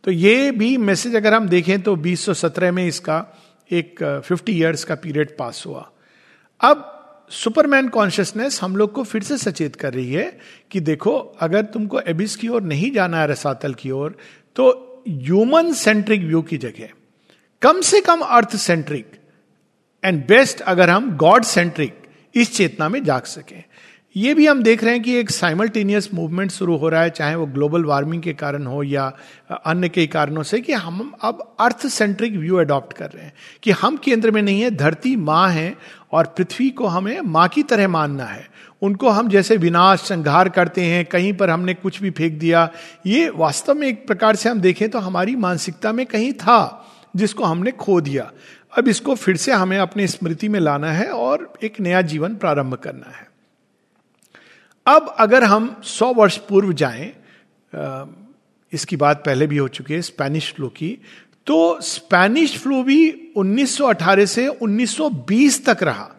तो 0.04 0.10
ये 0.10 0.50
भी 0.50 0.76
मैसेज 0.76 1.16
अगर 1.16 1.34
हम 1.34 1.48
देखें 1.48 1.80
तो 1.82 1.96
2017 1.96 2.70
में 2.70 2.86
इसका 2.86 3.18
एक 3.70 4.02
50 4.30 4.50
इयर्स 4.50 4.84
का 4.84 4.94
पीरियड 4.94 5.36
पास 5.36 5.62
हुआ। 5.66 5.90
अब 6.60 6.92
सुपरमैन 7.30 7.88
कॉन्शियसनेस 7.88 8.60
हम 8.62 8.76
लोग 8.76 8.92
को 8.92 9.02
फिर 9.02 9.22
से 9.22 9.36
सचेत 9.38 9.76
कर 9.76 9.94
रही 9.94 10.12
है 10.12 10.38
कि 10.70 10.80
देखो, 10.80 11.16
अगर 11.40 11.64
तुमको 11.64 12.00
एबिस 12.00 12.36
की 12.36 12.48
ओर 12.48 12.62
नहीं 12.62 12.90
जाना 12.92 13.20
है, 13.20 13.26
रसातल 13.26 13.74
की 13.74 13.90
ओर 13.90 14.16
तो 14.56 15.04
ह्यूमन 15.08 15.72
सेंट्रिक 15.72 16.22
व्यू 16.22 16.42
की 16.42 16.58
जगह, 16.58 16.88
कम 17.62 17.80
से 17.80 18.00
कम 18.00 18.20
अर्थ 18.20 18.56
सेंट्रिक 18.56 19.12
एंड 20.02 20.26
बेस्ट 20.26 20.60
अगर 20.62 20.90
हम 20.90 21.16
गॉड 21.16 21.44
सेंट्रिक 21.44 22.02
इस 22.34 22.54
चेतना 22.56 22.88
में 22.88 23.02
जाग 23.04 23.22
सकें। 23.24 23.62
ये 24.16 24.32
भी 24.34 24.46
हम 24.46 24.62
देख 24.62 24.82
रहे 24.84 24.92
हैं 24.92 25.02
कि 25.02 25.14
एक 25.14 25.30
साइमल्टेनियस 25.30 26.08
मूवमेंट 26.14 26.50
शुरू 26.50 26.76
हो 26.76 26.88
रहा 26.88 27.00
है, 27.02 27.10
चाहे 27.10 27.34
वो 27.34 27.46
ग्लोबल 27.46 27.84
वार्मिंग 27.84 28.22
के 28.22 28.32
कारण 28.32 28.66
हो 28.66 28.82
या 28.82 29.12
अन्य 29.66 29.88
कई 29.88 30.06
कारणों 30.06 30.42
से 30.42 30.60
कि 30.60 30.72
हम 30.72 31.12
अब 31.22 31.56
अर्थ 31.60 31.86
सेंट्रिक 31.86 32.36
व्यू 32.36 32.56
अडॉप्ट 32.56 32.92
कर 32.92 33.10
रहे 33.10 33.24
हैं 33.24 33.32
कि 33.62 33.70
हम 33.72 33.96
केंद्र 33.96 34.30
में 34.30 34.40
नहीं 34.42 34.60
है, 34.60 34.70
धरती 34.70 35.14
माँ 35.16 35.48
है 35.50 35.74
और 36.12 36.26
पृथ्वी 36.36 36.70
को 36.70 36.86
हमें 36.86 37.20
माँ 37.20 37.46
की 37.48 37.62
तरह 37.62 37.88
मानना 37.88 38.24
है। 38.24 38.48
उनको 38.82 39.08
हम 39.08 39.28
जैसे 39.28 39.56
विनाश, 39.56 40.00
संघार 40.00 40.48
करते 40.48 40.84
हैं, 40.84 41.04
कहीं 41.04 41.32
पर 41.32 41.50
हमने 41.50 41.74
कुछ 41.74 42.00
भी 42.02 42.10
फेंक 42.10 42.38
दिया, 42.38 42.68
ये 43.06 43.28
वास्तव 43.36 43.74
में 43.74 43.86
एक 43.88 44.06
प्रकार 44.06 44.36
से 44.36 44.48
हम 44.48 44.60
देखें 44.60 44.88
तो 44.90 44.98
हमारी 44.98 45.36
मानसिकता 45.36 45.92
में 45.92 46.04
कहीं 46.06 46.32
था 46.32 46.86
जिसको 47.16 47.44
हमने 47.44 47.70
खो 47.70 48.00
दिया। 48.00 48.30
अब 48.72 48.88
इसको 48.88 49.14
फिर 49.14 49.36
से 49.36 49.52
हमें 49.52 49.78
अपनी 49.78 50.06
स्मृति 50.06 50.48
में 50.48 50.60
लाना 50.60 50.92
है 50.92 51.08
और 51.08 51.52
एक 51.62 51.80
नया 51.80 52.02
जीवन 52.02 52.34
प्रारंभ 52.34 52.74
करना 52.74 53.16
है। 53.16 53.25
अब 54.86 55.14
अगर 55.18 55.44
हम 55.44 55.74
सौ 55.84 56.12
वर्ष 56.14 56.36
पूर्व 56.38 56.72
जाएँ 56.72 57.12
इसकी 58.72 58.96
बात 58.96 59.22
पहले 59.26 59.46
भी 59.46 59.56
हो 59.56 59.68
चुकी 59.68 59.94
है, 59.94 60.00
स्पेनिश 60.02 60.52
फ्लू 60.52 60.68
की 60.68 60.98
तो 61.46 61.80
स्पेनिश 61.80 62.56
फ्लू 62.58 62.82
भी 62.82 63.32
1918 63.36 64.26
से 64.26 64.46
1920 64.48 65.64
तक 65.66 65.82
रहा। 65.82 66.10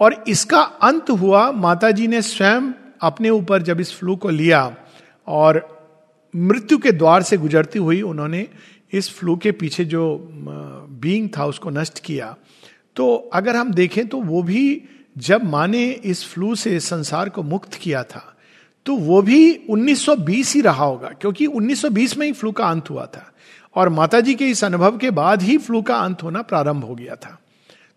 और 0.00 0.24
इसका 0.28 0.60
अंत 0.60 1.10
हुआ 1.10 1.50
माता 1.52 1.90
जी 1.90 2.06
ने 2.06 2.20
स्वयं 2.22 2.72
अपने 3.02 3.30
ऊपर 3.30 3.62
जब 3.62 3.80
इस 3.80 3.92
फ्लू 3.94 4.16
को 4.16 4.28
लिया 4.30 4.76
और 5.26 5.66
मृत्यु 6.34 6.78
के 6.78 6.92
द्वार 6.92 7.22
से 7.22 7.36
गुजरती 7.36 7.78
हुई 7.78 8.00
उन्होंने 8.02 8.46
इस 8.92 9.10
फ्लू 9.18 9.36
के 9.36 9.52
पीछे 9.52 9.84
जो 9.84 10.04
बीइंग 10.30 11.28
था, 11.28 11.44
उसको 11.46 11.70
नष्ट 11.70 11.98
किया। 12.04 12.34
तो 12.96 13.14
अगर 13.32 13.56
हम 13.56 13.72
देखें 13.72 14.06
तो 14.08 14.20
वो 14.20 14.42
भी 14.42 14.82
जब 15.18 15.44
माँ 15.44 15.66
ने 15.68 15.90
इस 15.90 16.24
फ्लू 16.24 16.54
से 16.54 16.80
संसार 16.80 17.28
को 17.28 17.42
मुक्त 17.42 17.74
किया 17.74 18.02
था 18.02 18.34
तो 18.86 18.96
वो 18.96 19.22
भी 19.22 19.66
1920 19.70 20.54
ही 20.54 20.60
रहा 20.60 20.84
होगा 20.84 21.08
क्योंकि 21.08 21.46
1920 21.46 22.16
में 22.16 22.26
ही 22.26 22.32
फ्लू 22.32 22.52
का 22.52 22.66
अंत 22.66 22.90
हुआ 22.90 23.06
था 23.06 23.32
और 23.74 23.88
माता 23.88 24.20
जी 24.20 24.34
के 24.34 24.46
इस 24.46 24.64
अनुभव 24.64 24.98
के 24.98 25.10
बाद 25.10 25.42
ही 25.42 25.58
फ्लू 25.58 25.82
का 25.82 25.96
अंत 25.96 26.22
होना 26.22 26.42
प्रारंभ 26.42 26.84
हो 26.84 26.94
गया 26.94 27.14
था। 27.14 27.38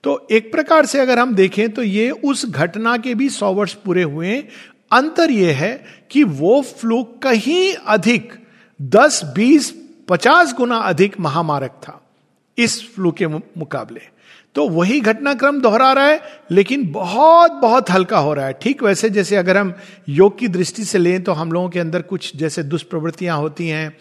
तो 0.03 0.27
एक 0.31 0.51
प्रकार 0.51 0.85
से 0.85 1.00
अगर 1.00 1.19
हम 1.19 1.35
देखें 1.35 1.69
तो 1.69 1.83
ये 1.83 2.12
उस 2.12 2.45
घटना 2.45 2.97
के 2.97 3.15
भी 3.15 3.29
सौ 3.29 3.53
वर्ष 3.53 3.73
पूरे 3.73 4.03
हुए। 4.03 4.38
अंतर 4.91 5.31
यह 5.31 5.57
है 5.57 5.85
कि 6.12 6.23
वो 6.23 6.61
फ्लू 6.61 7.04
कहीं 7.04 7.73
अधिक 7.73 8.33
10, 8.81 9.21
20, 9.37 9.73
50 10.09 10.54
गुना 10.54 10.78
अधिक 10.78 11.19
महामारक 11.19 11.71
था 11.71 12.01
इस 12.57 12.95
फ्लू 12.95 13.11
के 13.11 13.28
मुकाबले। 13.28 14.01
तो 14.55 14.67
वही 14.69 14.99
घटनाक्रम 15.01 15.59
दोहरा 15.61 15.91
रहा 15.93 16.07
है, 16.07 16.21
लेकिन 16.51 16.85
बहुत 16.91 17.51
बहुत 17.51 17.89
हल्का 17.89 18.17
हो 18.17 18.33
रहा 18.33 18.45
है। 18.45 18.53
ठीक 18.61 18.83
वैसे 18.83 19.09
जैसे 19.09 19.35
अगर 19.35 19.57
हम 19.57 19.73
योग 20.09 20.37
की 20.39 20.47
दृष्टि 20.47 20.83
से 20.85 20.97
लें 20.97 21.23
तो 21.23 21.31
हम 21.33 21.51
लोगों 21.51 21.69
के 21.69 21.79
अंदर 21.79 22.01
कुछ 22.03 22.35
जैसे 22.35 22.63
दुष्प्रवृत्तियाँ 22.63 23.37
होती 23.37 23.67
हैं, 23.67 23.95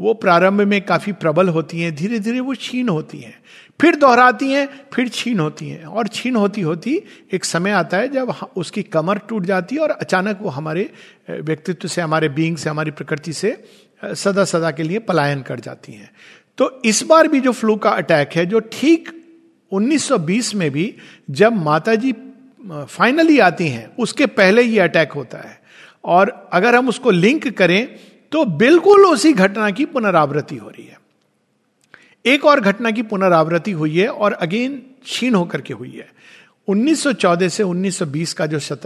वो 0.00 0.12
प्रारंभ 0.14 0.60
में 0.60 0.80
काफ़ी 0.82 1.12
प्रबल 1.14 1.48
होती 1.48 1.80
हैं 1.80 1.94
धीरे 1.94 2.18
धीरे 2.18 2.40
वो 2.40 2.54
छीन 2.56 2.88
होती 2.88 3.18
हैं। 3.18 3.34
फिर 3.80 3.96
दोहराती 3.96 4.50
हैं, 4.50 4.68
फिर 4.92 5.08
छीन 5.08 5.40
होती 5.40 5.68
हैं, 5.68 5.84
और 5.84 6.08
छीन 6.08 6.36
होती 6.36 6.60
होती 6.60 7.00
एक 7.32 7.44
समय 7.44 7.70
आता 7.72 7.96
है 7.96 8.08
जब 8.08 8.34
उसकी 8.56 8.82
कमर 8.84 9.18
टूट 9.28 9.46
जाती 9.46 9.76
है 9.76 9.82
और 9.82 9.90
अचानक 9.90 10.38
वो 10.42 10.48
हमारे 10.50 10.90
व्यक्तित्व 11.30 11.88
से, 11.88 12.00
हमारे 12.00 12.28
बींग 12.28 12.56
से, 12.56 12.70
हमारी 12.70 12.90
प्रकृति 12.90 13.32
से 13.32 13.56
सदा 14.04 14.44
सदा 14.44 14.70
के 14.70 14.82
लिए 14.82 14.98
पलायन 15.00 15.42
कर 15.42 15.60
जाती 15.60 15.92
हैं। 15.92 16.10
तो 16.58 16.70
इस 16.84 17.02
बार 17.02 17.28
भी 17.28 17.40
जो 17.40 17.52
फ्लू 17.52 17.76
का 17.76 17.90
अटैक 17.92 18.32
है, 18.34 18.46
जो 18.46 18.60
ठीक 18.72 19.08
1920 19.74 20.54
में 20.54 20.70
भी 20.70 20.94
जब 21.30 21.52
माता 21.54 21.94
जी 21.94 22.12
फाइनली 22.62 23.38
आती 23.38 23.68
हैं 23.68 23.86
उसके 23.96 24.26
पहले 24.26 24.62
ये 24.62 24.78
अटैक 24.80 25.12
होता 25.12 25.38
है। 25.38 25.58
और 26.04 26.30
अगर 26.52 26.74
हम 26.74 26.88
उसको 26.88 27.10
लिंक 27.10 27.48
करें 27.48 27.86
तो 28.32 28.44
बिल्कुल 28.44 29.06
उसी 29.06 29.32
घटना 29.32 29.70
की 29.70 29.84
पुनरावृत्ति 29.84 30.56
हो 30.56 30.68
रही 30.68 30.84
है। 30.84 30.98
एक 32.24 32.44
और 32.44 32.60
घटना 32.60 32.90
की 32.90 33.02
पुनरावृत्ति 33.02 33.72
हुई 33.72 33.98
है 33.98 34.08
और 34.08 34.32
अगेन 34.32 34.76
क्षीण 35.04 35.34
होकर 35.34 35.60
के 35.60 35.74
हुई 35.74 35.90
है। 35.90 36.08
1914 36.68 37.48
से 37.48 37.62
1920 37.62 38.32
का 38.32 38.46
जो 38.46 38.58
शत, 38.58 38.80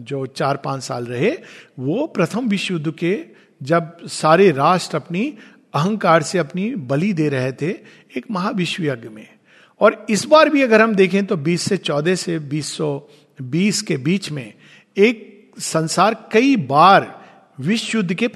जो 0.00 0.26
चार 0.26 0.56
पाँच 0.56 0.82
साल 0.82 1.06
रहे 1.06 1.30
वो 1.78 2.06
प्रथम 2.06 2.48
विश्व 2.48 2.74
युद्ध 2.74 2.92
के 2.94 3.18
जब 3.62 4.06
सारे 4.06 4.50
राष्ट्र 4.50 4.96
अपनी 4.96 5.32
अहंकार 5.74 6.22
से 6.22 6.38
अपनी 6.38 6.74
बलि 6.74 7.12
दे 7.12 7.28
रहे 7.28 7.52
थे 7.52 7.70
एक 8.16 8.30
महाविश्व 8.30 8.84
यज्ञ 8.84 9.08
में। 9.08 9.28
और 9.80 10.06
इस 10.10 10.24
बार 10.24 10.48
भी 10.48 10.62
अगर 10.62 10.82
हम 10.82 10.94
देखें 10.94 11.24
तो 11.26 11.36
20 11.36 11.58
से 11.58 11.76
14 11.76 12.16
से 12.16 12.38
2020 12.38 13.82
के 13.82 13.96
बीच 13.96 14.30
में 14.30 14.52
एक 14.96 15.50
संसार 15.58 16.14
कई 16.32 16.56
बार 16.56 17.14
विश्व 17.60 17.98
युद्ध 17.98 18.14
के 18.14 18.28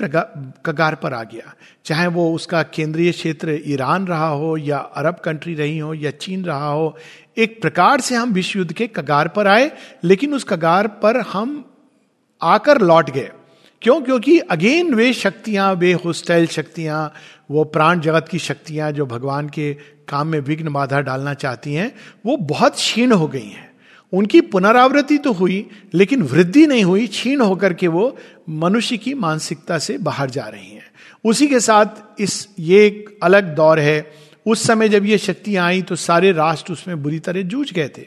कगार 0.66 0.94
पर 0.94 1.14
आ 1.14 1.22
गया। 1.22 1.54
चाहे 1.84 2.06
वो 2.06 2.34
उसका 2.34 2.62
केंद्रीय 2.62 3.12
क्षेत्र 3.12 3.58
ईरान 3.66 4.06
रहा 4.06 4.28
हो 4.28 4.56
या 4.56 4.78
अरब 4.78 5.14
कंट्री 5.14 5.54
रही 5.54 5.78
हो 5.78 5.94
या 5.94 6.10
चीन 6.10 6.44
रहा 6.44 6.68
हो, 6.68 6.96
एक 7.38 7.60
प्रकार 7.62 8.00
से 8.00 8.14
हम 8.14 8.32
विश्व 8.32 8.58
युद्ध 8.58 8.72
के 8.72 8.86
कगार 8.86 9.28
पर 9.28 9.46
आए, 9.46 9.70
लेकिन 10.04 10.34
उस 10.34 10.44
कगार 10.44 10.88
पर 10.88 11.20
हम 11.20 11.64
आकर 12.42 12.80
लौट 12.80 13.10
गए। 13.10 13.30
क्यों? 13.82 14.00
क्योंकि 14.00 14.38
अगेन 14.38 14.94
वे 14.94 15.12
शक्तियाँ, 15.12 15.72
वे 15.74 15.92
होस्टाइल 15.92 16.46
शक्तियाँ 16.46 17.12
वो 17.50 17.64
प्राण 17.64 18.00
जगत 18.00 18.26
की 18.30 18.38
शक्तियाँ 18.38 18.92
जो 18.92 19.06
भगवान 19.06 19.48
के 19.48 19.74
काम 20.08 20.26
में 20.26 20.40
विघ्न 20.40 20.72
बाधा 20.72 21.00
डालना 21.00 21.34
चाहती 21.34 21.74
हैं, 21.74 21.94
वो 22.26 22.36
बहुत 22.36 22.74
क्षीण 22.74 23.12
हो 23.12 23.28
गई 23.28 23.48
हैं। 23.48 23.70
उनकी 24.12 24.40
पुनरावृत्ति 24.40 25.18
तो 25.18 25.32
हुई, 25.32 25.66
लेकिन 25.94 26.22
वृद्धि 26.22 26.66
नहीं 26.66 26.84
हुई, 26.84 27.06
क्षीण 27.06 27.40
होकर 27.40 27.74
के 27.74 27.88
वो 27.88 28.16
मनुष्य 28.48 28.96
की 28.96 29.14
मानसिकता 29.14 29.78
से 29.78 29.98
बाहर 29.98 30.30
जा 30.30 30.44
रही 30.44 30.70
हैं। 30.70 30.90
उसी 31.24 31.46
के 31.46 31.60
साथ 31.60 31.86
इस, 32.20 32.48
ये 32.58 32.86
एक 32.86 33.18
अलग 33.22 33.54
दौर 33.54 33.80
है। 33.80 34.12
उस 34.46 34.66
समय 34.66 34.88
जब 34.88 35.04
ये 35.04 35.18
शक्तियाँ 35.18 35.66
आई 35.66 35.82
तो 35.82 35.96
सारे 35.96 36.32
राष्ट्र 36.32 36.72
उसमें 36.72 37.02
बुरी 37.02 37.18
तरह 37.18 37.42
जूझ 37.42 37.72
गए 37.72 37.88
थे। 37.88 38.06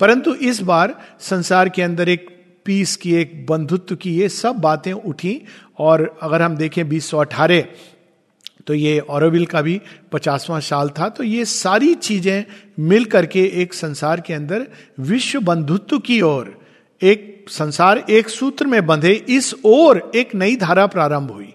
परंतु 0.00 0.34
इस 0.34 0.60
बार 0.60 1.00
संसार 1.20 1.68
के 1.68 1.82
अंदर 1.82 2.08
एक 2.08 2.38
पीस 2.64 2.96
की, 2.96 3.14
एक 3.14 3.46
बंधुत्व 3.46 3.96
की 3.96 4.16
ये 4.16 4.28
सब 4.28 4.52
बातें 4.52 4.92
उठी, 4.92 5.42
और 5.78 6.18
अगर 6.22 6.42
हम 6.42 6.56
देखें 6.56 6.88
बीस 6.88 7.10
सौ 7.10 7.18
अठारह 7.18 7.64
तो 8.66 8.74
ये 8.74 8.98
औरविल 8.98 9.46
का 9.46 9.62
भी 9.62 9.80
पचासवां 10.12 10.60
साल 10.60 10.88
था। 10.88 11.08
तो 11.08 11.24
ये 11.24 11.44
सारी 11.44 11.94
चीज़ें 11.94 12.44
मिल 12.78 13.04
करके 13.04 13.44
एक 13.62 13.74
संसार 13.74 14.20
के 14.20 14.34
अंदर 14.34 14.66
विश्व 15.00 15.40
बंधुत्व 15.40 15.98
की 15.98 16.20
ओर, 16.20 16.60
एक 17.02 17.46
संसार 17.48 18.04
एक 18.10 18.28
सूत्र 18.28 18.66
में 18.66 18.86
बंधे, 18.86 19.12
इस 19.12 19.54
ओर 19.64 20.10
एक 20.14 20.34
नई 20.34 20.56
धारा 20.56 20.86
प्रारंभ 20.86 21.30
हुई। 21.30 21.54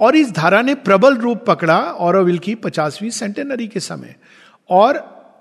और 0.00 0.16
इस 0.16 0.30
धारा 0.32 0.62
ने 0.62 0.74
प्रबल 0.74 1.16
रूप 1.16 1.44
पकड़ा 1.46 1.78
औरविल 1.80 2.38
की 2.38 2.54
पचासवीं 2.54 3.10
सेंटेनरी 3.10 3.66
के 3.68 3.80
समय। 3.80 4.14
और 4.70 4.96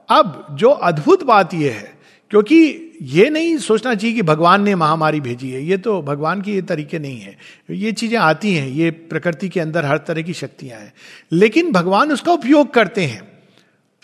अब 0.09 0.47
जो 0.51 0.69
अद्भुत 0.69 1.23
बात 1.23 1.53
यह 1.53 1.73
है 1.73 1.99
क्योंकि 2.31 2.86
ये 3.01 3.29
नहीं 3.29 3.57
सोचना 3.57 3.93
चाहिए 3.95 4.15
कि 4.15 4.21
भगवान 4.21 4.63
ने 4.63 4.75
महामारी 4.75 5.19
भेजी 5.21 5.50
है। 5.51 5.63
ये 5.63 5.77
तो 5.77 6.01
भगवान 6.01 6.41
के 6.41 6.51
ये 6.51 6.62
तरीके 6.62 7.00
नहीं 7.00 7.19
है। 7.19 7.36
ये 7.71 7.91
चीज़ें 7.91 8.17
आती 8.19 8.53
हैं, 8.53 8.67
ये 8.67 8.91
प्रकृति 8.91 9.50
के 9.50 9.59
अंदर 9.59 9.86
हर 9.86 9.98
तरह 9.98 10.21
की 10.21 10.33
शक्तियाँ 10.33 10.79
हैं। 10.79 10.93
लेकिन 11.31 11.71
भगवान 11.71 12.12
उसका 12.12 12.31
उपयोग 12.31 12.74
करते 12.74 13.01
हैं। 13.03 13.21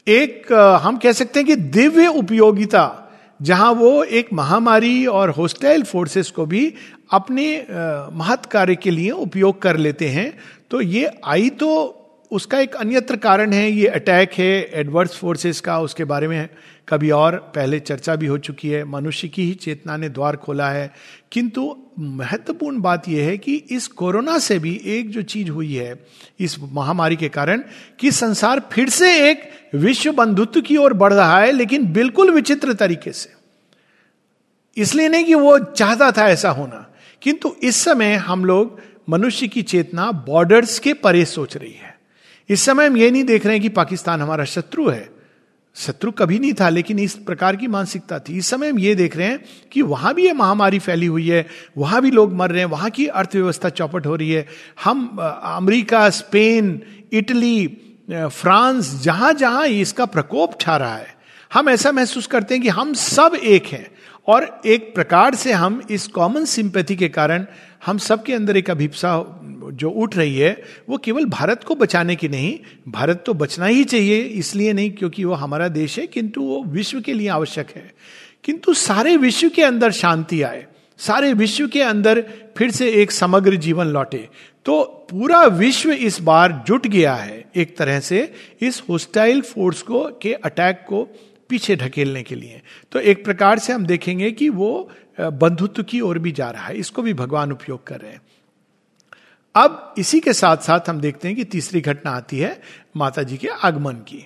एक 0.07 0.53
हम 0.83 0.97
कह 0.97 1.11
सकते 1.11 1.39
हैं 1.39 1.47
कि 1.47 1.55
दिव्य 1.55 2.07
उपयोगिता, 2.07 3.01
जहाँ 3.39 3.71
वो 3.73 4.03
एक 4.03 4.33
महामारी 4.33 5.05
और 5.05 5.29
होस्टाइल 5.29 5.83
फोर्सेस 5.83 6.29
को 6.31 6.45
भी 6.45 6.73
अपने 7.11 7.45
महत् 8.13 8.45
कार्य 8.45 8.75
के 8.75 8.91
लिए 8.91 9.11
उपयोग 9.11 9.61
कर 9.61 9.77
लेते 9.77 10.07
हैं। 10.09 10.33
तो 10.71 10.81
ये 10.81 11.09
आई 11.25 11.49
तो 11.51 12.01
उसका 12.31 12.59
एक 12.59 12.75
अन्यत्र 12.75 13.15
कारण 13.17 13.53
है, 13.53 13.69
ये 13.71 13.87
अटैक 13.87 14.33
है 14.33 14.79
एडवर्स 14.79 15.17
फोर्सेस 15.17 15.59
का 15.61 15.79
उसके 15.79 16.03
बारे 16.03 16.27
में 16.27 16.49
कभी 16.89 17.11
और 17.11 17.51
पहले 17.55 17.79
चर्चा 17.79 18.15
भी 18.15 18.25
हो 18.25 18.37
चुकी 18.37 18.69
है। 18.69 18.83
मनुष्य 18.83 19.27
की 19.27 19.43
ही 19.43 19.53
चेतना 19.53 19.97
ने 19.97 20.09
द्वार 20.09 20.35
खोला 20.35 20.69
है। 20.69 20.93
किंतु 21.31 21.77
महत्वपूर्ण 21.99 22.79
बात 22.79 23.09
यह 23.09 23.25
है 23.25 23.37
कि 23.37 23.55
इस 23.55 23.87
कोरोना 23.87 24.37
से 24.37 24.59
भी 24.59 24.81
एक 24.85 25.09
जो 25.09 25.21
चीज़ 25.21 25.49
हुई 25.49 25.73
है, 25.73 26.05
इस 26.39 26.55
महामारी 26.59 27.15
के 27.15 27.29
कारण 27.29 27.63
कि 27.99 28.11
संसार 28.11 28.61
फिर 28.71 28.89
से 28.89 29.29
एक 29.29 29.49
विश्व 29.75 30.11
बंधुत्व 30.11 30.61
की 30.61 30.77
ओर 30.77 30.93
बढ़ 30.93 31.13
रहा 31.13 31.39
है, 31.39 31.51
लेकिन 31.51 31.93
बिल्कुल 31.93 32.31
विचित्र 32.31 32.73
तरीके 32.73 33.11
से। 33.11 33.33
इसलिए 34.77 35.09
नहीं 35.09 35.25
कि 35.25 35.35
वो 35.35 35.59
चाहता 35.59 36.11
था 36.11 36.29
ऐसा 36.29 36.49
होना। 36.49 36.93
किंतु 37.21 37.55
इस 37.63 37.75
समय 37.75 38.13
हम 38.13 38.45
लोग 38.45 38.79
मनुष्य 39.09 39.47
की 39.47 39.61
चेतना 39.61 40.11
बॉर्डर्स 40.11 40.79
के 40.79 40.93
परे 40.93 41.25
सोच 41.25 41.57
रही 41.57 41.73
है। 41.73 41.99
इस 42.49 42.61
समय 42.61 42.87
हम 42.87 42.97
ये 42.97 43.11
नहीं 43.11 43.23
देख 43.23 43.45
रहे 43.45 43.55
हैं 43.55 43.61
कि 43.61 43.69
पाकिस्तान 43.69 44.21
हमारा 44.21 44.45
शत्रु 44.45 44.89
है। 44.89 45.14
शत्रु 45.75 46.11
कभी 46.11 46.37
नहीं 46.39 46.53
था, 46.53 46.69
लेकिन 46.69 46.99
इस 46.99 47.13
प्रकार 47.19 47.55
की 47.55 47.67
मानसिकता 47.67 48.19
थी। 48.19 48.37
इस 48.37 48.47
समय 48.47 48.69
हम 48.69 48.79
ये 48.79 48.93
देख 48.95 49.17
रहे 49.17 49.27
हैं 49.27 49.39
कि 49.71 49.81
वहाँ 49.81 50.13
भी 50.13 50.25
ये 50.25 50.33
महामारी 50.33 50.79
फैली 50.79 51.05
हुई 51.05 51.27
है, 51.29 51.45
वहाँ 51.77 52.01
भी 52.01 52.11
लोग 52.11 52.33
मर 52.33 52.51
रहे 52.51 52.59
हैं, 52.59 52.69
वहाँ 52.69 52.89
की 52.89 53.07
अर्थव्यवस्था 53.07 53.69
चौपट 53.71 54.05
हो 54.05 54.15
रही 54.15 54.31
है। 54.31 54.45
हम 54.83 55.07
अमेरिका, 55.17 56.09
स्पेन, 56.09 56.81
इटली 57.13 57.67
फ्रांस 58.09 58.93
जहाँ 59.03 59.33
जहाँ 59.33 59.65
इसका 59.67 60.05
प्रकोप 60.05 60.59
छा 60.61 60.77
रहा 60.77 60.95
है, 60.95 61.13
हम 61.51 61.69
ऐसा 61.69 61.91
महसूस 61.91 62.27
करते 62.27 62.53
हैं 62.55 62.63
कि 62.63 62.69
हम 62.69 62.93
सब 62.93 63.35
एक 63.35 63.67
हैं। 63.67 63.87
और 64.27 64.43
एक 64.65 64.93
प्रकार 64.95 65.35
से 65.35 65.51
हम 65.53 65.81
इस 65.91 66.07
कॉमन 66.07 66.45
सिंपैथी 66.45 66.95
के 66.95 67.07
कारण 67.09 67.45
हम 67.85 67.97
सबके 67.97 68.33
अंदर 68.33 68.57
एक 68.57 68.69
अभिप्सा 68.69 69.41
जो 69.73 69.89
उठ 69.89 70.15
रही 70.17 70.37
है, 70.37 70.61
वो 70.89 70.97
केवल 70.97 71.25
भारत 71.25 71.63
को 71.63 71.75
बचाने 71.75 72.15
की 72.15 72.27
नहीं, 72.27 72.57
भारत 72.87 73.23
तो 73.25 73.33
बचना 73.33 73.65
ही 73.65 73.83
चाहिए, 73.83 74.19
इसलिए 74.19 74.73
नहीं 74.73 74.91
क्योंकि 74.91 75.23
वो 75.23 75.33
हमारा 75.33 75.67
देश 75.67 75.97
है, 75.99 76.07
किंतु 76.07 76.41
वो 76.41 76.63
विश्व 76.63 77.01
के 77.01 77.13
लिए 77.13 77.27
आवश्यक 77.29 77.71
है। 77.75 77.91
किंतु 78.43 78.73
सारे 78.73 79.15
विश्व 79.17 79.49
के 79.49 79.63
अंदर 79.63 79.91
शांति 79.91 80.41
आए, 80.41 80.65
सारे 80.99 81.31
विश्व 81.33 81.67
के 81.67 81.81
अंदर 81.81 82.23
फिर 82.57 82.71
से 82.71 82.91
एक 82.93 83.11
समग्र 83.11 83.55
जीवन 83.57 83.87
लौटे 83.87 84.27
तो 84.65 84.83
पूरा 85.09 85.41
विश्व 85.43 85.91
इस 85.91 86.19
बार 86.21 86.63
जुट 86.67 86.85
गया 86.87 87.13
है, 87.15 87.43
एक 87.55 87.75
तरह 87.77 87.99
से 87.99 88.31
इस 88.61 88.81
होस्टाइल 88.89 89.41
फोर्स 89.41 89.81
को, 89.81 90.03
के 90.21 90.33
अटैक 90.33 90.85
को 90.87 91.07
पीछे 91.49 91.75
ढकेलने 91.75 92.23
के 92.23 92.35
लिए। 92.35 92.61
तो 92.91 92.99
एक 92.99 93.23
प्रकार 93.25 93.59
से 93.59 93.73
हम 93.73 93.85
देखेंगे 93.85 94.31
कि 94.31 94.49
वो 94.49 94.89
बंधुत्व 95.19 95.83
की 95.83 96.01
ओर 96.01 96.19
भी 96.19 96.31
जा 96.31 96.49
रहा 96.49 96.65
है। 96.65 96.77
इसको 96.77 97.01
भी 97.01 97.13
भगवान 97.13 97.51
उपयोग 97.51 97.85
कर 97.87 97.99
रहे 97.99 98.11
हैं। 98.11 98.21
अब 99.55 99.93
इसी 99.97 100.19
के 100.19 100.33
साथ 100.33 100.57
साथ 100.57 100.89
हम 100.89 100.99
देखते 100.99 101.27
हैं 101.27 101.37
कि 101.37 101.43
तीसरी 101.45 101.81
घटना 101.81 102.11
आती 102.11 102.39
है 102.39 102.59
माता 102.97 103.23
जी 103.23 103.37
के 103.37 103.47
आगमन 103.47 103.93
की, 104.07 104.25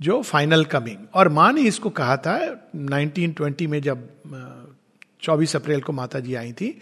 जो 0.00 0.20
फाइनल 0.22 0.64
कमिंग। 0.64 1.06
और 1.14 1.28
माँ 1.28 1.52
ने 1.52 1.62
इसको 1.62 1.90
कहा 1.90 2.16
था 2.16 2.38
1920 2.76 3.66
में 3.66 3.80
जब 3.82 4.08
24 5.22 5.56
अप्रैल 5.56 5.80
को 5.80 5.92
माता 5.92 6.20
जी 6.20 6.34
आई 6.34 6.52
थी 6.52 6.76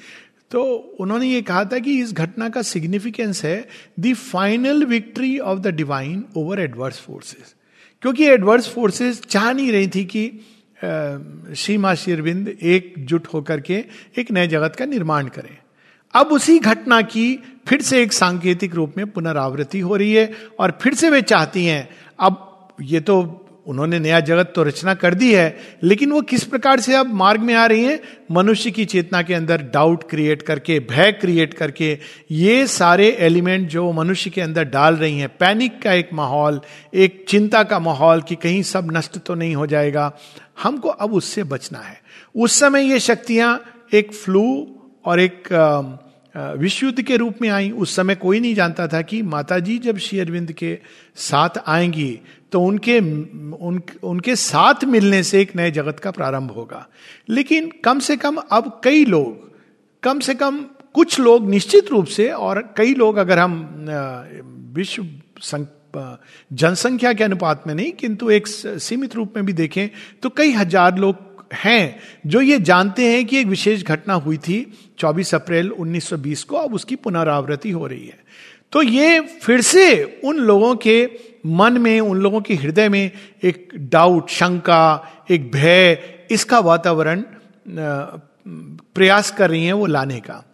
तो 0.50 0.62
उन्होंने 1.00 1.26
ये 1.26 1.40
कहा 1.42 1.64
था 1.64 1.78
कि 1.78 1.98
इस 2.00 2.12
घटना 2.14 2.48
का 2.48 2.62
सिग्निफिकेंस 2.62 3.44
है 3.44 3.68
the 4.00 4.12
final 4.14 4.84
victory 4.84 5.38
of 5.38 5.58
the 5.58 5.74
divine 5.74 6.24
over 6.36 6.60
adverse 6.60 7.00
forces. 7.00 7.54
क्योंकि 8.02 8.24
एडवर्स 8.24 8.68
फोर्सेस 8.68 9.20
चाह 9.20 9.52
नहीं 9.52 9.72
रही 9.72 9.88
थी 9.88 10.04
कि 10.04 10.30
सीमा 11.54 11.94
शिरविंद 11.94 12.48
एकजुट 12.48 13.26
होकर 13.26 13.60
के 13.60 13.84
एक 14.18 14.30
नए 14.30 14.46
जगत 14.46 14.76
का 14.76 14.84
निर्माण 14.84 15.28
करें। 15.28 15.56
अब 16.14 16.26
उसी 16.26 16.58
घटना 16.58 17.00
की 17.02 17.38
फिर 17.66 17.82
से 17.82 18.02
एक 18.02 18.12
सांकेतिक 18.12 18.74
रूप 18.74 18.94
में 18.96 19.06
पुनरावृत्ति 19.06 19.80
हो 19.80 19.96
रही 19.96 20.12
है 20.12 20.32
और 20.58 20.78
फिर 20.82 20.94
से 20.94 21.10
वे 21.10 21.22
चाहती 21.22 21.64
हैं, 21.66 21.88
अब 22.18 22.68
ये 22.80 23.00
तो 23.00 23.44
उन्होंने 23.68 23.98
नया 23.98 24.18
जगत 24.20 24.52
तो 24.56 24.62
रचना 24.62 24.94
कर 24.94 25.14
दी 25.14 25.32
है, 25.34 25.56
लेकिन 25.82 26.12
वो 26.12 26.20
किस 26.22 26.44
प्रकार 26.44 26.80
से 26.80 26.94
अब 26.94 27.12
मार्ग 27.14 27.40
में 27.40 27.54
आ 27.54 27.66
रही 27.66 27.84
है? 27.84 28.00
मनुष्य 28.30 28.70
की 28.70 28.84
चेतना 28.84 29.22
के 29.22 29.34
अंदर 29.34 29.62
डाउट 29.74 30.08
क्रिएट 30.10 30.42
करके, 30.42 30.78
भय 30.80 31.12
क्रिएट 31.12 31.54
करके, 31.54 31.98
ये 32.30 32.66
सारे 32.66 33.10
एलिमेंट 33.20 33.68
जो 33.68 33.90
मनुष्य 33.92 34.30
के 34.30 34.40
अंदर 34.40 34.64
डाल 34.64 34.96
रही 34.96 35.18
हैं। 35.18 35.28
पैनिक 35.30 35.80
का 35.82 35.92
एक 35.92 36.10
माहौल, 36.12 36.60
एक 36.94 37.24
चिंता 37.28 37.62
का 37.62 37.78
माहौल 37.78 38.22
कि 38.22 38.34
कहीं 38.36 38.62
सब 38.64 38.88
नष्ट 38.92 39.18
तो 39.18 39.34
नहीं 39.34 39.54
हो 39.54 39.66
जाएगा। 39.66 40.12
हमको 40.62 40.88
अब 40.88 41.12
उससे 41.12 41.44
बचना 41.44 41.78
है। 41.78 42.00
उस 42.34 42.58
समय 42.60 42.90
ये 42.90 43.00
शक्तियाँ 43.00 43.60
एक 43.94 44.12
फ्लू 44.14 44.46
और 45.04 45.20
एक 45.20 45.48
विश्व 46.34 46.86
युद्ध 46.86 47.02
के 47.02 47.16
रूप 47.16 47.34
में 47.42 47.48
आई। 47.48 47.70
उस 47.70 47.94
समय 47.96 48.14
कोई 48.14 48.40
नहीं 48.40 48.54
जानता 48.54 48.86
था 48.86 49.00
कि 49.02 49.20
माता 49.22 49.58
जी 49.58 49.78
जब 49.78 49.98
श्री 49.98 50.18
अरविंद 50.20 50.52
के 50.52 50.78
साथ 51.16 51.62
आएँगी 51.66 52.18
तो 52.52 52.60
उनके 52.62 52.98
उन, 52.98 53.80
उनके 54.02 54.36
साथ 54.36 54.84
मिलने 54.86 55.22
से 55.22 55.40
एक 55.40 55.54
नए 55.56 55.70
जगत 55.70 55.98
का 56.00 56.10
प्रारंभ 56.10 56.50
होगा। 56.50 56.86
लेकिन 57.28 57.70
कम 57.84 57.98
से 58.00 58.16
कम 58.16 58.36
अब 58.36 58.80
कई 58.84 59.04
लोग 59.04 59.46
कम 60.02 60.20
से 60.20 60.34
कम 60.34 60.64
कुछ 60.94 61.18
लोग 61.20 61.48
निश्चित 61.50 61.90
रूप 61.90 62.06
से 62.08 62.30
और 62.30 62.62
कई 62.76 62.94
लोग 62.94 63.16
अगर 63.16 63.38
हम 63.38 63.86
विश्व 64.74 65.06
जनसंख्या 66.50 67.12
के 67.12 67.24
अनुपात 67.24 67.66
में 67.66 67.74
नहीं 67.74 67.92
किंतु 67.92 68.30
एक 68.30 68.46
सीमित 68.46 69.14
रूप 69.14 69.36
में 69.36 69.44
भी 69.46 69.52
देखें 69.52 69.88
तो 70.22 70.28
कई 70.28 70.52
हज़ार 70.52 70.98
लोग 70.98 71.44
हैं 71.54 71.98
जो 72.26 72.40
ये 72.40 72.58
जानते 72.60 73.10
हैं 73.12 73.24
कि 73.26 73.38
एक 73.38 73.46
विशेष 73.46 73.82
घटना 73.84 74.14
हुई 74.14 74.36
थी 74.38 74.60
24 74.98 75.34
अप्रैल 75.34 75.70
1920 75.70 76.42
को 76.42 76.56
अब 76.56 76.74
उसकी 76.74 76.96
पुनरावृत्ति 76.96 77.70
हो 77.70 77.86
रही 77.86 78.06
है। 78.06 78.18
तो 78.72 78.82
ये 78.82 79.20
फिर 79.42 79.60
से 79.60 80.20
उन 80.24 80.38
लोगों 80.40 80.74
के 80.76 81.04
मन 81.46 81.78
में, 81.78 82.00
उन 82.00 82.18
लोगों 82.18 82.40
के 82.40 82.54
हृदय 82.54 82.88
में 82.88 83.10
एक 83.42 83.68
डाउट 83.74 84.28
शंका, 84.28 85.06
एक 85.30 85.52
भय, 85.52 85.98
इसका 86.30 86.58
वातावरण 86.58 87.24
प्रयास 88.94 89.30
कर 89.30 89.50
रही 89.50 89.64
हैं 89.64 89.72
वो 89.72 89.86
लाने 89.86 90.20
का। 90.20 90.44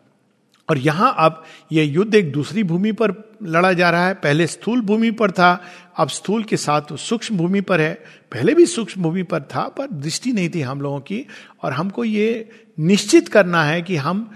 और 0.71 0.79
यहाँ 0.79 1.15
अब 1.19 1.45
यह 1.73 1.85
युद्ध 1.85 2.15
एक 2.15 2.33
दूसरी 2.33 2.63
भूमि 2.63 2.93
पर 2.93 3.37
लड़ा 3.43 3.73
जा 3.73 3.91
रहा 3.91 4.07
है। 4.07 4.15
पहले 4.15 4.47
स्थूल 4.47 4.81
भूमि 4.81 5.11
पर 5.11 5.31
था, 5.31 5.65
अब 5.97 6.09
स्थूल 6.09 6.45
के 6.45 6.57
साथ 6.57 6.97
सूक्ष्म 6.97 7.37
भूमि 7.37 7.61
पर 7.61 7.81
है। 7.81 7.95
पहले 8.33 8.55
भी 8.55 8.67
सूक्ष्म 8.67 9.03
भूमि 9.03 9.23
पर 9.23 9.41
था, 9.41 9.69
पर 9.69 9.87
दृष्टि 9.87 10.33
नहीं 10.33 10.51
थी 10.55 10.61
हम 10.61 10.81
लोगों 10.81 11.01
की। 11.01 11.27
और 11.63 11.73
हमको 11.73 12.05
ये 12.05 12.49
निश्चित 12.79 13.29
करना 13.29 13.65
है 13.65 13.83
कि 13.83 13.97
हम 13.97 14.31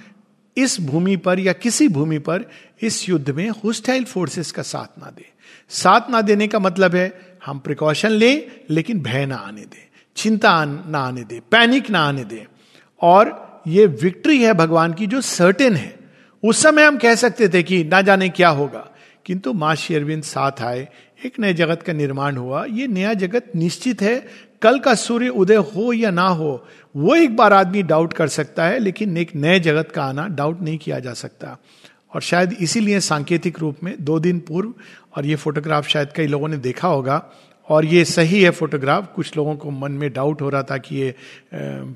इस 0.57 0.81
भूमि 0.81 1.17
पर 1.17 1.38
या 1.38 1.52
किसी 1.52 1.88
भूमि 1.88 2.19
पर 2.19 2.45
इस 2.83 3.09
युद्ध 3.09 3.31
में 3.31 3.50
होस्टाइल 3.50 4.05
फोर्सेस 4.05 4.52
का 4.52 4.62
साथ 4.62 4.99
ना 4.99 5.11
दे। 5.11 5.38
साथ 5.70 6.10
ना 6.10 6.20
देने 6.20 6.48
का 6.48 6.58
मतलब 6.58 6.94
है, 6.94 7.12
हम 7.46 7.58
प्रिकॉशन 7.58 8.10
लें, 8.10 8.50
लेकिन 8.70 9.00
भय 9.00 9.26
ना 9.26 9.37
आने 9.37 9.62
दें, 9.62 9.87
चिंता 10.16 10.64
ना 10.64 10.98
आने 10.98 11.25
दे 11.25 11.40
पैनिक 11.50 11.90
ना 11.90 12.00
आने 12.00 12.25
दें। 12.25 12.44
और 13.00 13.62
ये 13.68 13.87
विक्ट्री 13.87 14.42
है 14.42 14.52
भगवान 14.54 14.92
की 14.92 15.06
जो 15.06 15.20
सर्टेन 15.20 15.76
है। 15.76 15.94
उस 16.42 16.62
समय 16.62 16.84
हम 16.84 16.96
कह 16.98 17.14
सकते 17.14 17.48
थे 17.48 17.62
कि 17.62 17.82
ना 17.84 18.00
जाने 18.02 18.28
क्या 18.28 18.48
होगा, 18.48 18.88
किंतु 19.26 19.52
माँ 19.52 19.75
शेरविंद 19.75 20.22
साथ 20.22 20.62
आए, 20.62 20.88
एक 21.25 21.38
नए 21.40 21.54
जगत 21.54 21.82
का 21.82 21.92
निर्माण 21.92 22.37
हुआ। 22.37 22.64
ये 22.64 22.87
नया 22.87 23.14
जगत 23.14 23.50
निश्चित 23.56 24.02
है, 24.02 24.18
कल 24.62 24.78
का 24.78 24.94
सूर्य 24.94 25.28
उदय 25.28 25.56
हो 25.56 25.92
या 25.92 26.10
ना 26.10 26.26
हो, 26.28 26.66
वो 26.94 27.14
एक 27.14 27.37
बार 27.37 27.52
आदमी 27.52 27.82
डाउट 27.82 28.12
कर 28.12 28.28
सकता 28.28 28.64
है, 28.64 28.78
लेकिन 28.78 29.16
एक 29.16 29.34
नए 29.37 29.58
जगत 29.60 29.90
का 29.90 30.04
आना 30.04 30.26
डाउट 30.28 30.60
नहीं 30.60 30.78
किया 30.78 30.98
जा 30.98 31.12
सकता। 31.12 31.56
और 32.14 32.20
शायद 32.20 32.52
इसीलिए 32.52 33.00
सांकेतिक 33.00 33.58
रूप 33.58 33.76
में 33.82 34.04
दो 34.04 34.20
दिन 34.20 34.40
पूर्व, 34.40 34.74
और 35.16 35.26
ये 35.26 35.36
फोटोग्राफ 35.36 35.88
शायद 35.88 36.08
कई 36.16 36.26
लोगों 36.26 36.48
ने 36.48 36.56
देखा 36.56 36.88
होगा, 36.88 37.30
और 37.68 37.84
ये 37.84 38.04
सही 38.04 38.42
है 38.42 38.50
फोटोग्राफ। 38.50 39.12
कुछ 39.16 39.36
लोगों 39.36 39.56
को 39.56 39.70
मन 39.70 39.92
में 39.92 40.12
डाउट 40.12 40.42
हो 40.42 40.48
रहा 40.48 40.62
था 40.62 40.78
कि 40.78 40.96
ये 40.96 41.14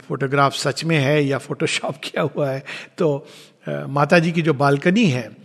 फोटोग्राफ 0.08 0.54
सच 0.54 0.84
में 0.84 0.98
है 0.98 1.24
या 1.24 1.38
फोटोशॉप 1.38 1.96
किया 2.04 2.22
हुआ 2.22 2.50
है। 2.50 2.64
तो 2.98 3.26
माता 3.68 4.18
जी 4.18 4.32
की 4.32 4.42
जो 4.42 4.54
बालकनी 4.54 5.04
है, 5.04 5.36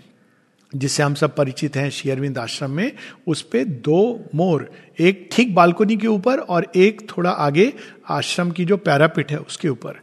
जिससे 0.76 1.04
हम 1.04 1.14
सब 1.14 1.36
परिचित 1.36 1.76
हैं 1.76 1.90
शेयरविंद 1.90 2.38
आश्रम 2.38 2.72
में, 2.72 2.92
उस 3.28 3.42
पर 3.42 3.64
दो 3.64 4.30
मोर, 4.36 4.72
एक 5.00 5.30
ठीक 5.32 5.56
बालकनी 5.56 5.98
के 5.98 6.08
ऊपर 6.08 6.40
और 6.40 6.72
एक 6.76 7.08
थोड़ा 7.18 7.30
आगे 7.30 7.74
आश्रम 8.10 8.52
की 8.52 8.66
जो 8.66 8.78
पैरापिट 8.78 9.32
है 9.32 9.38
उसके 9.38 9.70
ऊपर। 9.70 10.00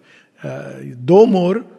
दो 0.84 1.26
मोर 1.26 1.73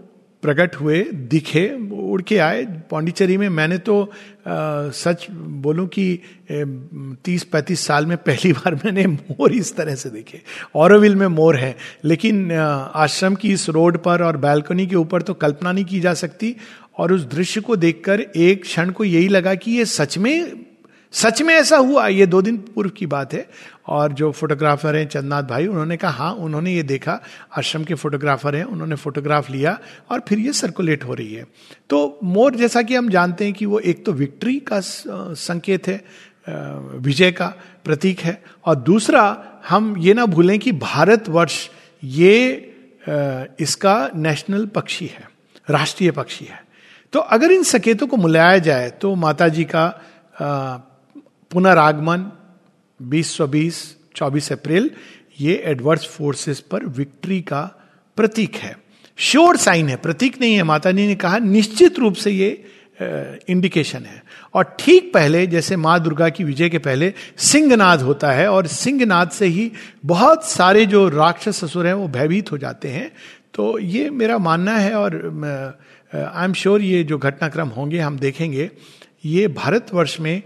प्रकट 0.46 0.76
हुए 0.76 1.02
दिखे 1.30 1.68
उड़ 2.04 2.22
के 2.22 2.38
आए। 2.40 2.64
पौंडीचेरी 2.90 3.38
में 3.38 3.48
मैंने 3.50 3.78
तो 3.78 4.02
आ, 4.02 4.90
सच 4.92 5.26
बोलूँ 5.32 5.88
कि 5.88 6.20
तीस 7.26 7.44
पैंतीस 7.44 7.86
साल 7.88 8.06
में 8.06 8.18
पहली 8.20 8.52
बार 8.54 8.76
मैंने 8.86 9.06
मोर 9.08 9.54
इस 9.54 9.76
तरह 9.76 9.96
से 9.96 10.10
देखे। 10.10 10.42
औरविल 10.76 11.16
में 11.16 11.28
मोर 11.28 11.56
है 11.56 11.76
लेकिन 12.04 12.52
आश्रम 12.52 13.36
की 13.36 13.54
इस 13.54 13.70
रोड 13.70 13.98
पर 13.98 14.24
और 14.24 14.38
बैल्कनी 14.38 14.88
के 14.88 14.96
ऊपर 14.96 15.22
तो 15.22 15.34
कल्पना 15.34 15.72
नहीं 15.72 15.86
की 15.86 16.00
जा 16.00 16.14
सकती। 16.14 16.56
और 16.98 17.14
उस 17.14 17.24
दृश्य 17.26 17.62
को 17.62 17.76
देखकर 17.76 18.22
एक 18.22 18.62
क्षण 18.62 18.90
को 18.90 19.04
यही 19.04 19.28
लगा 19.28 19.56
कि 19.56 19.72
ये 19.72 19.86
सच 19.86 20.18
में 20.18 20.66
सच 21.16 21.42
में 21.42 21.54
ऐसा 21.54 21.78
हुआ, 21.78 22.08
ये 22.08 22.26
दो 22.26 22.42
दिन 22.42 22.58
पूर्व 22.68 22.90
की 22.90 23.06
बात 23.06 23.34
है। 23.34 23.48
और 23.88 24.14
जो 24.14 24.32
फोटोग्राफर 24.32 24.96
हैं 24.96 25.08
चंदनाथ 25.08 25.44
भाई, 25.44 25.68
उन्होंने 25.68 25.98
कहा 25.98 26.12
हाँ 26.14 26.34
उन्होंने 26.36 26.74
ये 26.74 26.84
देखा, 26.84 27.20
आश्रम 27.58 27.84
के 27.84 27.94
फोटोग्राफर 27.96 28.56
हैं, 28.56 28.64
उन्होंने 28.66 28.96
फोटोग्राफ 28.96 29.50
लिया 29.50 29.78
और 30.12 30.22
फिर 30.28 30.40
ये 30.40 30.54
सर्कुलेट 30.54 31.04
हो 31.04 31.14
रही 31.14 31.34
है। 31.34 31.46
तो 31.90 32.20
मोर 32.24 32.56
जैसा 32.56 32.82
कि 32.82 32.96
हम 32.96 33.10
जानते 33.10 33.46
हैं 33.46 33.54
कि 33.54 33.66
वो 33.66 33.80
एक 33.82 34.06
तो 34.06 34.14
विक्ट्री 34.14 34.60
का 34.62 34.80
संकेत 34.80 35.88
है 35.88 36.04
विजय 36.48 37.32
का 37.32 37.48
प्रतीक 37.86 38.20
है। 38.20 38.42
और 38.66 38.76
दूसरा, 38.76 39.62
हम 39.70 39.96
ये 39.98 40.14
ना 40.14 40.26
भूलें 40.26 40.58
कि 40.60 40.72
भारतवर्ष 40.74 41.70
ये 42.04 42.72
इसका 43.60 44.10
नेशनल 44.16 44.66
पक्षी 44.66 45.06
है, 45.06 45.28
राष्ट्रीय 45.68 46.12
पक्षी 46.12 46.46
है। 46.46 46.64
तो 47.14 47.20
अगर 47.20 47.52
इन 47.52 47.64
संकेतों 47.64 48.08
को 48.08 48.18
मिलाया 48.18 48.58
जाए 48.60 48.90
तो 48.92 49.14
माता 49.16 49.48
जी 49.48 49.64
का 49.66 49.86
पुनरागमन, 51.56 52.32
बीस 53.00 53.32
सौ 53.38 53.48
बीस, 53.48 53.76
चौबीस 54.16 54.52
अप्रैल, 54.52 54.90
ये 55.42 55.54
एडवर्स 55.66 56.08
फोर्सेस 56.08 56.60
पर 56.60 56.86
विक्ट्री 56.86 57.42
का 57.42 57.62
प्रतीक 58.18 58.56
है। 58.56 58.76
श्योर 59.18 59.58
साइन 59.58 59.90
है, 59.90 59.96
प्रतीक 59.96 60.40
नहीं 60.42 60.56
है। 60.56 60.64
माता 60.64 60.92
जी 60.92 61.08
ने 61.08 61.16
कहा, 61.16 61.38
निश्चित 61.38 62.00
रूप 62.00 62.14
से 62.14 62.32
ये 62.32 62.50
इंडिकेशन 63.50 64.04
है। 64.06 64.22
और 64.54 64.76
ठीक 64.80 65.12
पहले, 65.14 65.46
जैसे 65.48 65.76
माँ 65.76 66.00
दुर्गा 66.04 66.30
की 66.30 66.44
विजय 66.44 66.70
के 66.70 66.78
पहले, 66.78 67.14
सिंहनाद 67.38 68.02
होता 68.02 68.32
है 68.32 68.48
और 68.48 68.68
सिंहनाद 68.68 69.30
से 69.30 69.46
ही 69.46 69.72
बहुत 70.06 70.46
सारे 70.46 70.86
जो 70.86 71.08
राक्षस 71.10 71.64
ससुर 71.64 71.88
हैं, 71.88 71.94
वो 71.94 72.08
भयभीत 72.08 72.52
हो 72.52 72.58
जाते 72.58 72.90
हैं। 72.90 73.12
तो 73.54 73.80
ये 73.80 74.10
मेरा 74.10 74.38
मानना 74.38 74.78
है 74.78 74.94
और 74.94 75.16
आई 76.14 76.46
एम 76.46 76.54
श्योर 76.54 76.82
ये 76.82 77.04
जो 77.04 77.18
घटनाक्रम 77.18 77.68
होंगे, 77.68 78.00
हम 78.00 78.20
देखेंगे, 78.20 78.70
ये 79.26 79.48
भारतवर्ष 79.48 80.20
में 80.20 80.42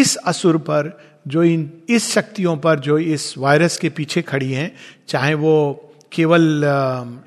इस 0.00 0.16
असुर 0.16 0.56
पर 0.58 0.98
जो 1.28 1.42
इन, 1.42 1.70
इस 1.88 2.12
शक्तियों 2.12 2.56
पर 2.56 2.78
जो 2.78 2.98
इस 2.98 3.34
वायरस 3.38 3.78
के 3.78 3.88
पीछे 3.88 4.22
खड़ी 4.22 4.52
हैं, 4.52 4.72
चाहे 5.08 5.34
वो 5.34 5.54
केवल 6.12 6.64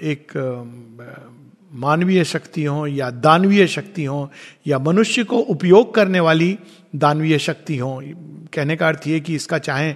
एक 0.01 0.31
मानवीय 1.77 2.23
शक्ति 2.23 2.63
हो 2.63 2.85
या 2.87 3.09
दानवीय 3.11 3.67
शक्ति 3.67 4.05
हो 4.05 4.29
या 4.67 4.79
मनुष्य 4.79 5.23
को 5.23 5.37
उपयोग 5.37 5.93
करने 5.95 6.19
वाली 6.19 6.57
दानवीय 6.95 7.37
शक्ति 7.39 7.77
हो, 7.77 8.01
कहने 8.53 8.75
का 8.75 8.87
अर्थ 8.87 9.07
ये 9.07 9.19
कि 9.19 9.35
इसका 9.35 9.57
चाहे 9.57 9.89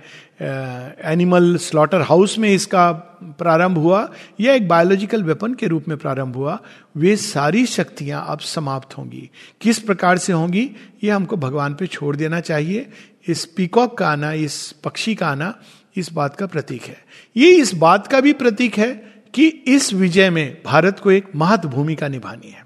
एनिमल 1.12 1.56
स्लॉटर 1.58 2.02
हाउस 2.02 2.38
में 2.38 2.50
इसका 2.50 2.92
प्रारंभ 3.40 3.78
हुआ 3.78 4.08
या 4.42 4.54
एक 4.54 4.68
बायोलॉजिकल 4.68 5.24
वेपन 5.24 5.54
के 5.54 5.68
रूप 5.68 5.88
में 5.88 5.98
प्रारंभ 5.98 6.36
हुआ, 6.36 6.58
वे 6.98 7.16
सारी 7.16 7.66
शक्तियाँ 7.66 8.26
अब 8.28 8.40
समाप्त 8.40 8.98
होंगी। 8.98 9.30
किस 9.62 9.80
प्रकार 9.80 10.18
से 10.18 10.34
होंगी, 10.34 10.70
ये 11.04 11.10
हमको 11.10 11.38
भगवान 11.38 11.74
पे 11.74 11.88
छोड़ 11.88 12.16
देना 12.16 12.40
चाहिए। 12.40 12.90
इस 13.28 13.46
पीकॉक 13.46 13.98
का 13.98 14.08
आना, 14.08 14.34
इस 14.34 14.72
पक्षी 14.84 15.16
का 15.16 15.28
आना, 15.28 15.54
इस 15.98 16.12
बात 16.14 16.36
का 16.36 16.46
प्रतीक 16.46 16.84
है। 16.84 16.98
ये 17.36 17.52
इस 17.52 17.74
बात 17.76 18.08
का 18.08 18.20
भी 18.20 18.34
प्रतीक 18.34 18.78
है 18.78 19.11
कि 19.34 19.48
इस 19.48 19.94
विजय 19.94 20.30
में 20.30 20.62
भारत 20.66 21.00
को 21.00 21.12
एक 21.12 21.28
महत्व 21.36 21.70
भूमिका 21.70 22.08
निभानी 22.08 22.50
है। 22.50 22.64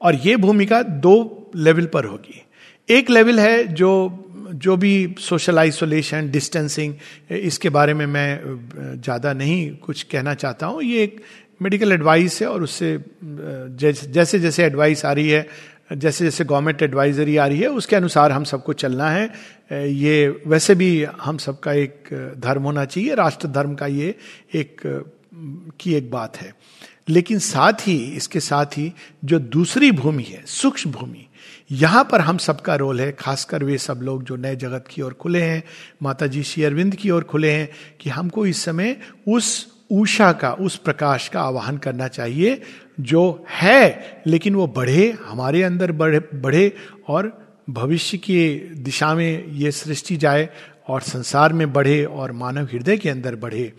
और 0.00 0.14
ये 0.16 0.36
भूमिका 0.36 0.82
दो 0.82 1.50
लेवल 1.56 1.86
पर 1.86 2.04
होगी। 2.04 2.42
एक 2.88 3.10
लेवल 3.10 3.40
है 3.40 3.66
जो 3.66 4.26
जो 4.52 4.76
भी 4.76 5.14
सोशल 5.20 5.58
आइसोलेशन 5.58 6.30
डिस्टेंसिंग 6.30 6.94
इसके 7.30 7.68
बारे 7.68 7.94
में 7.94 8.06
मैं, 8.06 8.40
ज़्यादा 8.96 9.32
नहीं 9.32 9.76
कुछ 9.76 10.02
कहना 10.02 10.34
चाहता 10.34 10.66
हूँ। 10.66 10.82
ये 10.82 11.02
एक 11.02 11.20
मेडिकल 11.62 11.92
एडवाइस 11.92 12.40
है 12.42 12.48
और 12.48 12.62
उससे, 12.62 12.98
जैसे 13.22 14.38
जैसे 14.38 14.64
एडवाइस 14.64 15.04
आ 15.04 15.12
रही 15.12 15.28
है, 15.28 15.46
जैसे 15.92 16.24
जैसे 16.24 16.44
गवर्नमेंट 16.44 16.82
एडवाइजरी 16.82 17.36
आ 17.36 17.46
रही 17.46 17.60
है, 17.60 17.68
उसके 17.68 17.96
अनुसार 17.96 18.32
हम 18.32 18.44
सबको 18.44 18.72
चलना 18.72 19.10
है। 19.10 19.24
ये, 19.72 20.28
वैसे 20.46 20.74
भी 20.74 20.90
हम 21.22 21.38
सबका 21.38 21.72
एक 21.72 22.08
धर्म 22.38 22.62
होना 22.62 22.84
चाहिए, 22.84 23.14
राष्ट्र 23.14 23.48
धर्म 23.48 23.74
का 23.74 23.86
ये 23.86 24.14
एक 24.54 24.80
की 25.80 25.94
एक 25.94 26.10
बात 26.10 26.36
है। 26.36 26.54
लेकिन 27.08 27.38
साथ 27.38 27.72
ही, 27.72 27.96
इसके 27.96 28.40
साथ 28.40 28.66
ही 28.66 28.92
जो 29.24 29.38
दूसरी 29.38 29.92
भूमि 29.92 30.22
है, 30.22 30.42
सूक्ष्म 30.46 30.90
भूमि, 30.90 31.26
यहाँ 31.70 32.08
पर 32.12 32.20
हम 32.20 32.38
सबका 32.38 32.74
रोल 32.74 33.00
है, 33.00 33.12
खासकर 33.12 33.64
वे 33.64 33.78
सब 33.78 34.00
लोग 34.02 34.24
जो 34.24 34.36
नए 34.36 34.56
जगत 34.56 34.84
की 34.90 35.02
ओर 35.02 35.12
खुले 35.12 35.42
हैं 35.42 35.64
माता 36.02 36.26
जी 36.26 36.42
श्री 36.42 36.64
अरविंद 36.64 36.94
की 36.94 37.10
ओर 37.10 37.24
खुले 37.24 37.50
हैं, 37.50 37.68
कि 38.00 38.10
हमको 38.10 38.46
इस 38.46 38.64
समय 38.64 38.96
उस 39.28 39.72
ऊषा 39.90 40.32
का, 40.32 40.52
उस 40.52 40.76
प्रकाश 40.76 41.28
का 41.28 41.42
आवाहन 41.42 41.76
करना 41.76 42.08
चाहिए, 42.08 42.62
जो 43.00 43.44
है, 43.50 44.22
लेकिन 44.26 44.54
वो 44.54 44.66
बढ़े, 44.66 45.18
हमारे 45.24 45.62
अंदर 45.62 45.92
बढ़े 45.92 46.18
बढ़े 46.18 46.72
और 47.08 47.50
भविष्य 47.70 48.18
की 48.18 48.48
दिशा 48.58 49.14
में 49.14 49.46
ये 49.46 49.70
सृष्टि 49.70 50.16
जाए 50.16 50.48
और 50.90 51.00
संसार 51.02 51.52
में 51.52 51.72
बढ़े 51.72 52.04
और 52.04 52.32
मानव 52.32 52.64
हृदय 52.64 52.96
के 52.96 53.10
अंदर 53.10 53.36
बढ़े, 53.36 53.72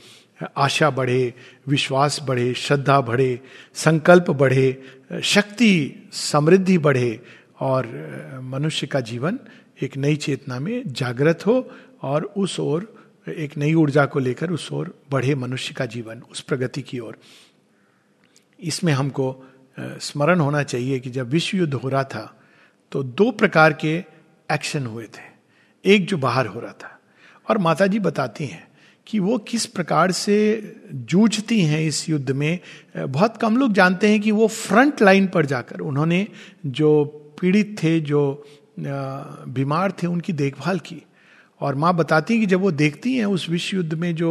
आशा 0.58 0.89
बढ़े, 0.89 1.34
विश्वास 1.67 2.19
बढ़े, 2.24 2.54
श्रद्धा 2.54 3.00
बढ़े, 3.02 3.39
संकल्प 3.76 4.30
बढ़े, 4.32 4.84
शक्ति, 5.24 6.10
समृद्धि 6.13 6.78
बढ़े 6.78 7.19
और 7.60 7.88
मनुष्य 8.43 8.88
का 8.88 9.00
जीवन 9.02 9.39
एक 9.84 9.97
नई 9.97 10.15
चेतना 10.15 10.60
में 10.60 10.82
जागृत 10.88 11.45
हो 11.47 11.71
और 12.02 12.24
उस 12.38 12.60
ओर, 12.60 12.88
एक 13.28 13.58
नई 13.58 13.74
ऊर्जा 13.74 14.06
को 14.06 14.19
लेकर 14.19 14.52
उस 14.52 14.71
ओर 14.71 14.93
बढ़े 15.12 15.36
मनुष्य 15.36 15.74
का 15.74 15.86
जीवन, 15.86 16.21
उस 16.32 16.41
प्रगति 16.41 16.82
की 16.82 17.00
ओर। 17.00 17.17
इसमें 18.60 18.93
हमको 18.93 19.36
स्मरण 19.78 20.39
होना 20.39 20.63
चाहिए 20.63 21.00
कि 21.00 21.10
जब 21.10 21.30
विश्व 21.30 21.58
युद्ध 21.58 21.74
हो 21.74 21.89
रहा 21.89 22.04
था 22.04 22.24
तो 22.91 23.04
दो 23.04 23.30
प्रकार 23.32 23.74
के 23.74 23.93
एक्शन 24.50 24.86
हुए 24.86 25.06
थे। 25.06 25.30
एक 25.86 26.06
जो 26.08 26.17
बाहर 26.17 26.47
हो 26.47 26.60
रहा 26.60 26.74
था 26.74 26.97
और 27.52 27.58
माता 27.58 27.88
जी 27.88 28.00
बताती 28.00 28.46
हैं 28.46 28.68
कि 29.08 29.20
वो 29.20 29.38
किस 29.48 29.66
प्रकार 29.68 30.12
से 30.12 30.36
जूझती 30.94 31.60
हैं 31.62 31.82
इस 31.82 32.10
युद्ध 32.10 32.32
में। 32.32 32.60
बहुत 32.98 33.38
कम 33.38 33.58
लोग 33.58 33.74
जानते 33.74 34.10
हैं 34.10 34.20
कि 34.22 34.32
वो 34.32 34.48
फ्रंट 34.48 35.02
लाइन 35.02 35.28
पर 35.28 35.46
जाकर 35.46 35.80
उन्होंने 35.82 36.26
जो 36.66 37.04
पीड़ित 37.42 37.76
थे, 37.84 38.00
जो 38.00 38.22
बीमार 38.80 39.92
थे, 39.92 40.08
उनकी 40.08 40.34
देखभाल 40.34 40.80
की। 40.80 41.02
और 41.62 41.76
माँ 41.76 41.94
बताती 41.96 42.34
हैं 42.34 42.42
कि 42.42 42.48
जब 42.48 42.62
वो 42.62 42.72
देखती 42.72 43.16
हैं 43.16 43.26
उस 43.26 43.50
विश्व 43.50 43.78
युद्ध 43.78 43.94
में 43.94 44.14
जो 44.16 44.30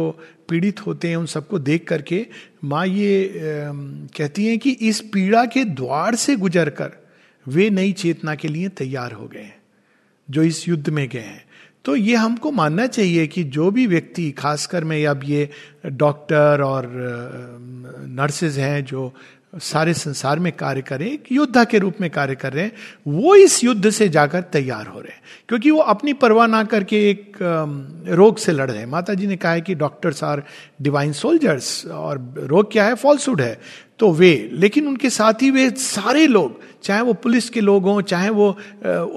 पीड़ित 0.49 0.85
होते 0.85 1.09
हैं 1.09 1.15
उन 1.15 1.25
सबको 1.25 1.59
देख 1.59 1.87
करके, 1.87 2.25
माँ 2.63 2.85
ये 2.87 3.31
कहती 4.17 4.45
हैं 4.45 4.57
कि 4.59 4.71
इस 4.71 5.01
पीड़ा 5.13 5.45
के 5.45 5.63
द्वार 5.65 6.15
से 6.15 6.35
गुजर 6.35 6.69
कर 6.71 6.97
वे 7.45 7.69
नई 7.69 7.91
चेतना 7.93 8.35
के 8.35 8.47
लिए 8.47 8.69
तैयार 8.69 9.11
हो 9.11 9.27
गए 9.27 9.39
हैं, 9.39 9.55
जो 10.29 10.43
इस 10.43 10.67
युद्ध 10.67 10.89
में 10.89 11.07
गए 11.09 11.19
हैं। 11.19 11.43
तो 11.85 11.95
ये 11.95 12.15
हमको 12.15 12.51
मानना 12.51 12.85
चाहिए 12.87 13.27
कि 13.27 13.43
जो 13.43 13.71
भी 13.71 13.87
व्यक्ति, 13.87 14.31
खासकर 14.31 14.83
में 14.83 15.05
अब 15.05 15.21
ये 15.23 15.49
डॉक्टर 15.85 16.61
और 16.61 16.89
नर्सेज 18.07 18.59
हैं 18.59 18.83
जो 18.85 19.13
सारे 19.55 19.93
संसार 19.93 20.39
में 20.39 20.51
कार्य 20.53 20.81
करें 20.81 21.05
एक 21.05 21.23
योद्धा 21.31 21.63
के 21.63 21.79
रूप 21.79 21.95
में 22.01 22.09
कार्य 22.09 22.35
कर 22.35 22.53
रहे 22.53 22.63
हैं, 22.63 22.71
वो 23.07 23.35
इस 23.35 23.63
युद्ध 23.63 23.89
से 23.89 24.07
जाकर 24.09 24.41
तैयार 24.41 24.87
हो 24.87 24.99
रहे 24.99 25.11
हैं। 25.13 25.21
क्योंकि 25.49 25.71
वो 25.71 25.79
अपनी 25.79 26.13
परवाह 26.13 26.47
ना 26.47 26.63
करके 26.63 27.09
एक 27.09 27.37
रोग 28.07 28.37
से 28.37 28.51
लड़ 28.51 28.69
रहे 28.71 28.79
हैं। 28.79 28.85
माता 28.85 29.13
जी 29.13 29.27
ने 29.27 29.35
कहा 29.35 29.51
है 29.51 29.61
कि 29.61 29.75
डॉक्टर्स 29.75 30.23
आर 30.23 30.43
डिवाइन 30.81 31.13
सोल्जर्स 31.13 31.85
और 31.85 32.33
रोग 32.37 32.71
क्या 32.71 32.85
है? 32.85 32.95
फॉल्सूड 32.95 33.41
है। 33.41 33.59
तो 33.99 34.11
वे, 34.11 34.49
लेकिन 34.53 34.87
उनके 34.87 35.09
साथ 35.09 35.41
ही 35.41 35.51
वे 35.51 35.69
सारे 35.69 36.27
लोग, 36.27 36.59
चाहे 36.83 37.01
वो 37.01 37.13
पुलिस 37.13 37.49
के 37.49 37.61
लोग 37.61 37.83
हों, 37.83 38.01
चाहे 38.01 38.29
वो 38.29 38.57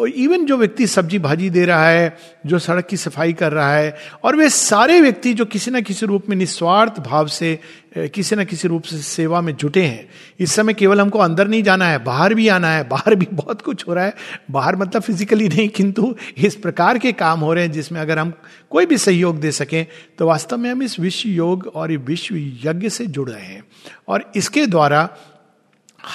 इवन 0.07 0.45
जो 0.47 0.57
व्यक्ति 0.57 0.87
सब्ज़ी 0.87 1.19
भाजी 1.19 1.51
दे 1.51 1.65
रहा 1.65 1.89
है 1.89 2.17
जो 2.47 2.59
सड़क 2.59 2.87
की 2.87 2.97
सफ़ाई 2.97 3.33
कर 3.33 3.53
रहा 3.53 3.75
है, 3.75 3.97
और 4.25 4.37
वे 4.37 4.49
सारे 4.51 5.01
व्यक्ति 5.01 5.33
जो 5.35 5.45
किसी 5.47 5.71
न 5.71 5.81
किसी 5.83 6.07
रूप 6.07 6.29
में 6.29 6.37
निस्वार्थ 6.37 6.99
भाव 7.01 7.27
से 7.29 7.59
किसी 7.97 8.37
न 8.37 8.45
किसी 8.45 8.69
रूप 8.69 8.83
से 8.83 8.99
सेवा 8.99 9.41
में 9.41 9.55
जुटे 9.57 9.83
हैं, 9.83 10.09
इस 10.41 10.53
समय 10.53 10.75
केवल 10.75 11.01
हमको 11.01 11.19
अंदर 11.19 11.49
नहीं 11.49 11.63
जाना 11.63 11.87
है, 11.87 12.03
बाहर 12.05 12.35
भी 12.35 12.49
आना 12.49 12.69
है, 12.69 12.89
बाहर 12.89 13.15
भी 13.15 13.27
बहुत 13.33 13.63
कुछ 13.63 13.87
हो 13.89 13.95
रहा 13.95 14.05
है, 14.05 14.15
बाहर 14.51 14.77
मतलब 14.77 15.03
फिजिकली 15.03 15.49
नहीं, 15.49 15.69
किंतु 15.69 16.15
इस 16.39 16.57
प्रकार 16.57 16.99
के 16.99 17.13
काम 17.15 17.41
हो 17.41 17.53
रहे 17.53 17.65
हैं, 17.65 17.73
जिसमें 17.73 18.01
अगर 18.01 18.19
हम 18.19 18.33
कोई 18.71 18.87
भी 18.87 18.99
सहयोग 18.99 19.41
दे 19.41 19.53
सकें 19.53 19.87
तो 20.19 20.27
वास्तव 20.27 20.57
में 20.57 20.71
हम 20.71 20.83
इस 20.83 20.99
विश्व 21.01 21.29
योग 21.29 21.71
और 21.75 21.93
विश्व 21.93 22.37
यज्ञ 22.65 22.89
से 22.89 23.07
जुड़ 23.07 23.29
रहे 23.31 23.45
हैं, 23.45 23.63
और 24.09 24.33
इसके 24.37 24.67
द्वारा 24.67 25.09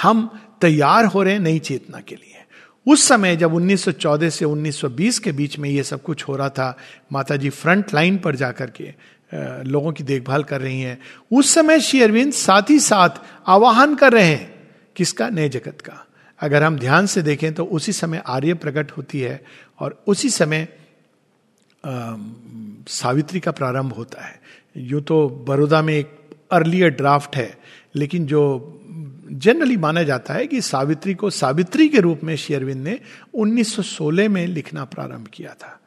हम 0.02 0.30
तैयार 0.62 1.06
हो 1.06 1.24
रहे 1.24 1.34
हैं 1.34 1.40
नई 1.40 1.60
चेतना 1.60 2.00
के 2.00 2.16
लिए। 2.16 2.39
उस 2.90 3.04
समय 3.08 3.36
जब 3.36 3.54
1914 3.54 4.30
से 4.30 4.46
1920 4.46 5.20
के 5.20 5.32
बीच 5.32 5.60
में 5.60 5.70
ये 5.70 5.84
सब 5.84 6.02
कुछ 6.04 6.24
हो 6.28 6.36
रहा 6.36 6.50
था 6.50 6.78
माता 7.12 7.36
जी 7.36 7.50
फ्रंट 7.50 7.94
लाइन 7.94 8.18
पर 8.18 8.36
जाकर 8.36 8.70
के 8.70 8.94
लोगों 9.70 9.92
की 9.92 10.04
देखभाल 10.04 10.44
कर 10.44 10.62
रही 10.62 10.82
हैं। 10.82 11.00
उस 11.32 11.54
समय 11.54 11.80
श्री 11.80 12.02
अरविंद 12.02 12.34
साथ 12.34 12.70
ही 12.70 12.80
साथ 12.80 13.10
आवाहन 13.48 13.96
कर 13.96 14.14
रहे 14.14 14.28
हैं 14.28 14.70
किसका? 14.96 15.30
नए 15.30 15.50
जगत 15.50 15.82
का। 15.82 16.06
अगर 16.40 16.64
हम 16.64 16.78
ध्यान 16.78 17.06
से 17.06 17.22
देखें 17.22 17.54
तो 17.54 17.66
उसी 17.66 17.92
समय 17.92 18.24
आर्य 18.28 18.54
प्रकट 18.54 18.92
होती 18.92 19.20
है 19.20 19.44
और 19.80 20.04
उसी 20.08 20.30
समय 20.30 20.68
आ, 21.86 22.16
सावित्री 22.88 23.40
का 23.40 23.52
प्रारंभ 23.52 23.94
होता 23.94 24.26
है। 24.26 24.42
यूँ 24.78 25.02
तो 25.02 25.30
बड़ौदा 25.48 25.82
में 25.82 25.94
एक 25.94 26.20
अर्लियर 26.52 26.90
ड्राफ्ट 26.90 27.36
है 27.36 27.58
लेकिन 27.96 28.26
जो 28.26 28.76
जनरली 29.32 29.78
माना 29.78 30.04
जाता 30.04 30.34
है 30.34 30.48
कि 30.48 30.62
सावित्री 30.62 31.14
को 31.14 31.30
सावित्री 31.30 31.90
के 31.90 32.00
रूप 32.00 32.20
में 32.24 32.36
शेयरविंद 32.36 32.84
ने 32.84 33.00
1916 33.34 34.30
में 34.30 34.48
लिखना 34.48 34.86
प्रारंभ 34.86 35.28
किया 35.34 35.54
था। 35.54 35.80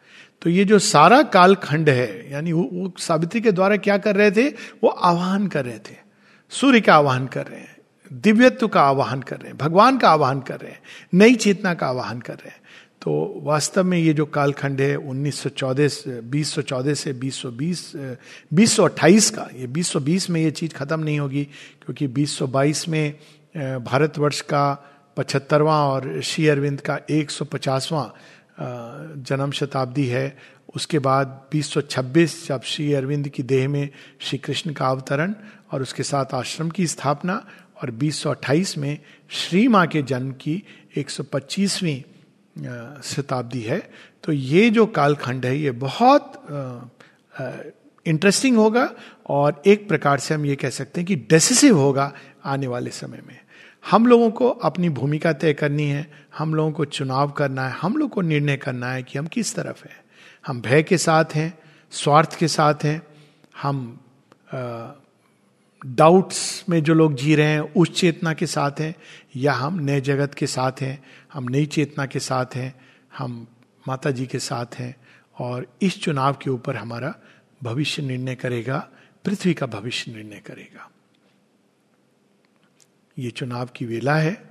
तो 0.43 0.51
ये 0.51 0.65
जो 0.65 0.79
सारा 0.79 1.23
कालखंड 1.23 1.89
है 1.89 2.33
यानी 2.33 2.53
वो, 2.53 2.71
वो 2.73 2.93
सावित्री 2.99 3.41
के 3.41 3.53
द्वारा 3.53 3.77
क्या 3.77 3.99
कर 3.99 4.17
रहे 4.17 4.31
थे? 4.31 4.49
वो 4.83 4.89
आह्वान 4.89 5.47
कर 5.47 5.65
रहे 5.65 5.79
थे। 5.79 5.97
सूर्य 6.51 6.81
का 6.81 6.95
आह्वान 6.95 7.27
कर 7.27 7.47
रहे 7.47 7.61
हैं 7.61 7.77
दिव्यत्व 8.13 8.69
का 8.69 8.83
आह्वान 8.83 9.23
कर 9.23 9.37
रहे 9.37 9.49
हैं 9.49 9.59
भगवान 9.59 9.99
का 9.99 10.11
आह्वान 10.11 10.41
कर 10.41 10.61
रहे 10.61 10.71
हैं 10.71 10.81
नई 11.15 11.35
चेतना 11.35 11.75
का 11.75 11.87
आह्वान 11.87 12.21
कर 12.21 12.33
रहे 12.33 12.49
हैं। 12.49 12.62
तो 13.03 13.41
वास्तव 13.43 13.85
में 13.85 13.99
ये 13.99 14.13
जो 14.15 14.25
कालखंड 14.27 14.81
है 14.81 14.97
1914 14.97 15.95
2014 16.31 16.95
से 16.95 17.13
2020 17.15 17.81
2028 18.55 19.31
का, 19.31 19.49
ये 19.57 19.67
2020 19.67 20.29
में 20.31 20.41
ये 20.41 20.51
चीज़ 20.51 20.75
खत्म 20.75 21.01
नहीं 21.01 21.19
होगी, 21.21 21.45
क्योंकि 21.83 22.09
2022 22.09 22.89
में 22.89 23.15
भारतवर्ष 23.85 24.41
का 24.41 24.63
पचहत्तरवां 25.17 25.79
और 25.89 26.21
श्री 26.23 26.47
अरविंद 26.49 26.81
का 26.81 26.99
एक 27.11 27.31
जन्म 29.29 29.51
शताब्दी 29.51 30.07
है। 30.07 30.37
उसके 30.77 30.99
बाद 30.99 31.27
2026 31.53 32.47
जब 32.49 32.63
श्री 32.65 32.93
अरविंद 32.95 33.29
की 33.29 33.43
देह 33.43 33.69
में 33.69 33.89
श्री 34.21 34.39
कृष्ण 34.39 34.73
का 34.73 34.87
अवतरण 34.87 35.35
और 35.73 35.83
उसके 35.83 36.03
साथ 36.03 36.35
आश्रम 36.35 36.71
की 36.71 36.87
स्थापना, 36.87 37.43
और 37.83 37.91
2028 37.91 38.79
में 38.79 38.99
श्री 39.31 39.67
माँ 39.69 39.87
के 39.87 40.03
जन्म 40.05 40.31
की 40.41 40.63
125वीं 40.99 42.01
शताब्दी 43.05 43.61
है। 43.61 43.79
तो 44.25 44.33
ये 44.33 44.71
जो 44.71 44.87
कालखंड 44.87 45.47
है, 45.47 45.57
ये 45.59 45.71
बहुत 45.71 46.33
इंटरेस्टिंग 48.07 48.57
होगा 48.57 48.89
और 49.27 49.63
एक 49.67 49.89
प्रकार 49.89 50.19
से 50.19 50.35
हम 50.35 50.47
ये 50.47 50.57
कह 50.57 50.71
सकते 50.71 51.01
हैं 51.01 51.07
कि 51.07 51.17
डेसिसिव 51.31 51.79
होगा 51.79 52.13
आने 52.45 52.67
वाले 52.67 52.91
समय 52.91 53.23
में। 53.29 53.39
हम 53.91 54.07
लोगों 54.07 54.31
को 54.31 54.49
अपनी 54.49 54.89
भूमिका 54.89 55.33
तय 55.33 55.53
करनी 55.53 55.87
है, 55.89 56.07
हम 56.39 56.55
लोगों 56.55 56.73
को 56.73 56.85
चुनाव 56.85 57.31
करना 57.31 57.67
है, 57.69 57.73
हम 57.73 57.97
लोग 57.97 58.11
को 58.11 58.21
निर्णय 58.21 58.57
करना 58.57 58.91
है 58.93 59.03
कि 59.03 59.19
हम 59.19 59.27
किस 59.27 59.55
तरफ़ 59.55 59.85
हैं। 59.85 60.01
हम 60.47 60.61
भय 60.61 60.83
के 60.83 60.99
साथ 60.99 61.35
हैं, 61.35 61.59
स्वार्थ 61.93 62.35
के 62.35 62.49
साथ 62.49 62.85
हैं, 62.85 63.03
हम 63.63 63.99
डाउट्स 65.87 66.65
में 66.69 66.83
जो 66.83 66.95
लोग 66.95 67.15
जी 67.15 67.35
रहे 67.35 67.47
हैं, 67.47 67.61
उस 67.61 68.01
चेतना 68.01 68.35
के 68.35 68.47
साथ 68.47 68.71
हैं, 68.81 68.95
या 69.37 69.53
हम 69.53 69.79
नए 69.79 70.01
जगत 70.01 70.35
के 70.35 70.47
साथ 70.47 70.73
हैं, 70.81 71.05
हम 71.33 71.49
नई 71.49 71.67
चेतना 71.67 72.07
के 72.07 72.21
साथ 72.21 72.47
हैं, 72.55 72.81
हम 73.19 73.47
माता 73.89 74.11
जी 74.11 74.27
के 74.27 74.39
साथ 74.39 74.67
हैं, 74.75 74.97
और 75.39 75.77
इस 75.83 76.03
चुनाव 76.03 76.39
के 76.43 76.51
ऊपर 76.51 76.77
हमारा 76.77 77.15
भविष्य 77.63 78.03
निर्णय 78.03 78.35
करेगा, 78.35 78.89
पृथ्वी 79.25 79.55
का 79.55 79.67
भविष्य 79.67 80.13
निर्णय 80.13 80.39
करेगा। 80.39 80.91
ये 83.19 83.31
चुनाव 83.31 83.69
की 83.77 83.87
वेला 83.87 84.17
है। 84.17 84.51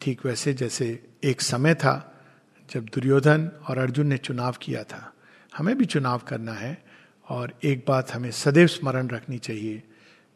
ठीक 0.00 0.26
वैसे 0.26 0.54
जैसे 0.54 1.08
एक 1.24 1.40
समय 1.40 1.74
था 1.74 2.24
जब 2.70 2.84
दुर्योधन 2.84 3.50
और 3.68 3.78
अर्जुन 3.78 4.06
ने 4.06 4.18
चुनाव 4.18 4.56
किया 4.62 4.84
था। 4.84 5.12
हमें 5.56 5.78
भी 5.78 5.84
चुनाव 5.84 6.18
करना 6.18 6.52
है 6.52 6.84
और 7.28 7.54
एक 7.64 7.84
बात 7.88 8.10
हमें 8.10 8.30
सदैव 8.30 8.66
स्मरण 8.66 9.08
रखनी 9.08 9.38
चाहिए 9.38 9.82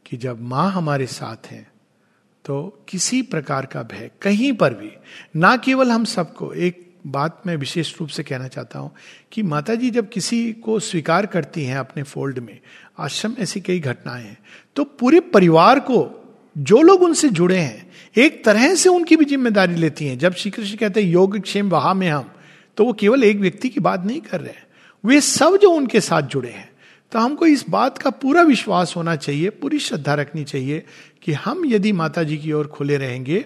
कि 0.06 0.16
जब 0.16 0.42
माँ 0.42 0.70
हमारे 0.72 1.06
साथ 1.06 1.46
हैं 1.46 1.66
तो 2.44 2.84
किसी 2.88 3.22
प्रकार 3.22 3.66
का 3.66 3.82
भय 3.82 4.10
कहीं 4.22 4.52
पर 4.52 4.74
भी, 4.74 4.90
ना 5.36 5.56
केवल 5.56 5.90
हम 5.90 6.04
सबको, 6.04 6.52
एक 6.52 6.86
बात 7.06 7.42
मैं 7.46 7.56
विशेष 7.56 7.94
रूप 8.00 8.08
से 8.08 8.22
कहना 8.22 8.48
चाहता 8.48 8.78
हूँ 8.78 8.90
कि 9.32 9.42
माता 9.42 9.74
जी 9.74 9.90
जब 9.90 10.08
किसी 10.08 10.52
को 10.54 10.78
स्वीकार 10.80 11.26
करती 11.26 11.64
हैं 11.64 11.76
अपने 11.76 12.02
फोल्ड 12.02 12.38
में, 12.38 12.58
आश्रम 12.98 13.34
ऐसी 13.38 13.60
कई 13.60 13.80
घटनाएँ 13.80 14.24
हैं 14.24 14.38
तो 14.76 14.84
पूरे 14.84 15.20
परिवार 15.20 15.80
को, 15.80 16.08
जो 16.56 16.80
लोग 16.82 17.02
उनसे 17.02 17.28
जुड़े 17.30 17.58
हैं, 17.58 17.90
एक 18.16 18.44
तरह 18.44 18.74
से 18.74 18.88
उनकी 18.88 19.16
भी 19.16 19.24
ज़िम्मेदारी 19.24 19.74
लेती 19.74 20.06
हैं। 20.06 20.18
जब 20.18 20.34
श्री 20.34 20.50
कृष्ण 20.50 20.76
कहते 20.76 21.02
हैं, 21.02 21.08
योग 21.08 21.38
क्षेम 21.40 21.68
वहा 21.70 21.94
में 21.94 22.08
हम 22.08 22.30
तो 22.78 22.84
वो 22.84 22.92
केवल 22.92 23.24
एक 23.24 23.36
व्यक्ति 23.36 23.68
की 23.68 23.80
बात 23.80 24.04
नहीं 24.04 24.20
कर 24.20 24.40
रहे 24.40 24.52
हैं। 24.52 24.66
वे 25.04 25.20
सब 25.20 25.56
जो 25.56 25.70
उनके 25.70 26.00
साथ 26.00 26.22
जुड़े 26.24 26.50
हैं 26.50 26.69
तो 27.12 27.18
हमको 27.18 27.46
इस 27.46 27.64
बात 27.70 27.98
का 27.98 28.10
पूरा 28.12 28.42
विश्वास 28.42 28.94
होना 28.96 29.14
चाहिए, 29.16 29.50
पूरी 29.50 29.78
श्रद्धा 29.78 30.14
रखनी 30.14 30.44
चाहिए 30.44 30.84
कि 31.22 31.32
हम 31.34 31.64
यदि 31.66 31.92
माता 31.92 32.22
जी 32.22 32.36
की 32.36 32.52
ओर 32.52 32.66
खुले 32.66 32.96
रहेंगे 32.96 33.44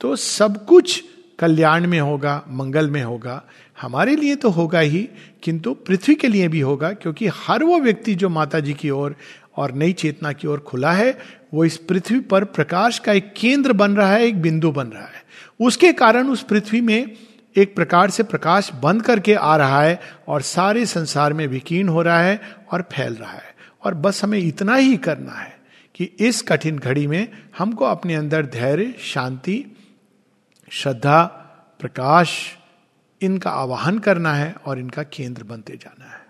तो 0.00 0.14
सब 0.16 0.64
कुछ 0.66 1.02
कल्याण 1.38 1.86
में 1.86 1.98
होगा, 2.00 2.42
मंगल 2.48 2.90
में 2.90 3.02
होगा। 3.02 3.42
हमारे 3.80 4.14
लिए 4.16 4.34
तो 4.36 4.50
होगा 4.50 4.80
ही, 4.80 5.08
किंतु 5.42 5.72
पृथ्वी 5.76 6.14
के 6.14 6.28
लिए 6.28 6.48
भी 6.48 6.60
होगा, 6.60 6.92
क्योंकि 6.92 7.26
हर 7.26 7.64
वो 7.64 7.78
व्यक्ति 7.80 8.14
जो 8.14 8.28
माता 8.28 8.60
जी 8.60 8.72
की 8.72 8.90
ओर 8.90 9.16
और 9.56 9.72
नई 9.72 9.92
चेतना 9.92 10.32
की 10.32 10.48
ओर 10.48 10.58
खुला 10.60 10.92
है, 10.92 11.18
वो 11.54 11.64
इस 11.64 11.76
पृथ्वी 11.78 12.20
पर 12.20 12.44
प्रकाश 12.44 12.98
का 12.98 13.12
एक 13.12 13.32
केंद्र 13.36 13.72
बन 13.72 13.96
रहा 13.96 14.12
है, 14.12 14.26
एक 14.26 14.40
बिंदु 14.42 14.70
बन 14.70 14.86
रहा 14.86 15.02
है। 15.02 15.22
उसके 15.60 15.92
कारण 15.92 16.28
उस 16.28 16.42
पृथ्वी 16.42 16.80
में 16.80 17.12
एक 17.56 17.76
प्रकार 17.76 18.10
से 18.10 18.22
प्रकाश 18.22 18.72
बंद 18.72 19.02
करके 19.02 19.34
आ 19.34 19.56
रहा 19.56 19.82
है 19.82 20.00
और 20.28 20.42
सारे 20.42 20.86
संसार 20.86 21.32
में 21.32 21.46
विकीर्ण 21.46 21.88
हो 21.88 22.02
रहा 22.02 22.20
है 22.20 22.40
और 22.72 22.82
फैल 22.82 23.14
रहा 23.14 23.32
है। 23.32 23.54
और 23.84 23.94
बस 23.94 24.24
हमें 24.24 24.38
इतना 24.38 24.74
ही 24.74 24.96
करना 24.96 25.32
है 25.32 25.58
कि 25.94 26.04
इस 26.04 26.42
कठिन 26.42 26.78
घड़ी 26.78 27.06
में 27.06 27.28
हमको 27.58 27.84
अपने 27.84 28.14
अंदर 28.14 28.46
धैर्य, 28.46 28.94
शांति, 29.00 29.66
श्रद्धा, 30.70 31.22
प्रकाश, 31.80 32.56
इनका 33.22 33.50
आवाहन 33.50 33.98
करना 33.98 34.34
है 34.34 34.54
और 34.66 34.78
इनका 34.78 35.02
केंद्र 35.02 35.44
बनते 35.44 35.76
जाना 35.76 36.10
है। 36.10 36.21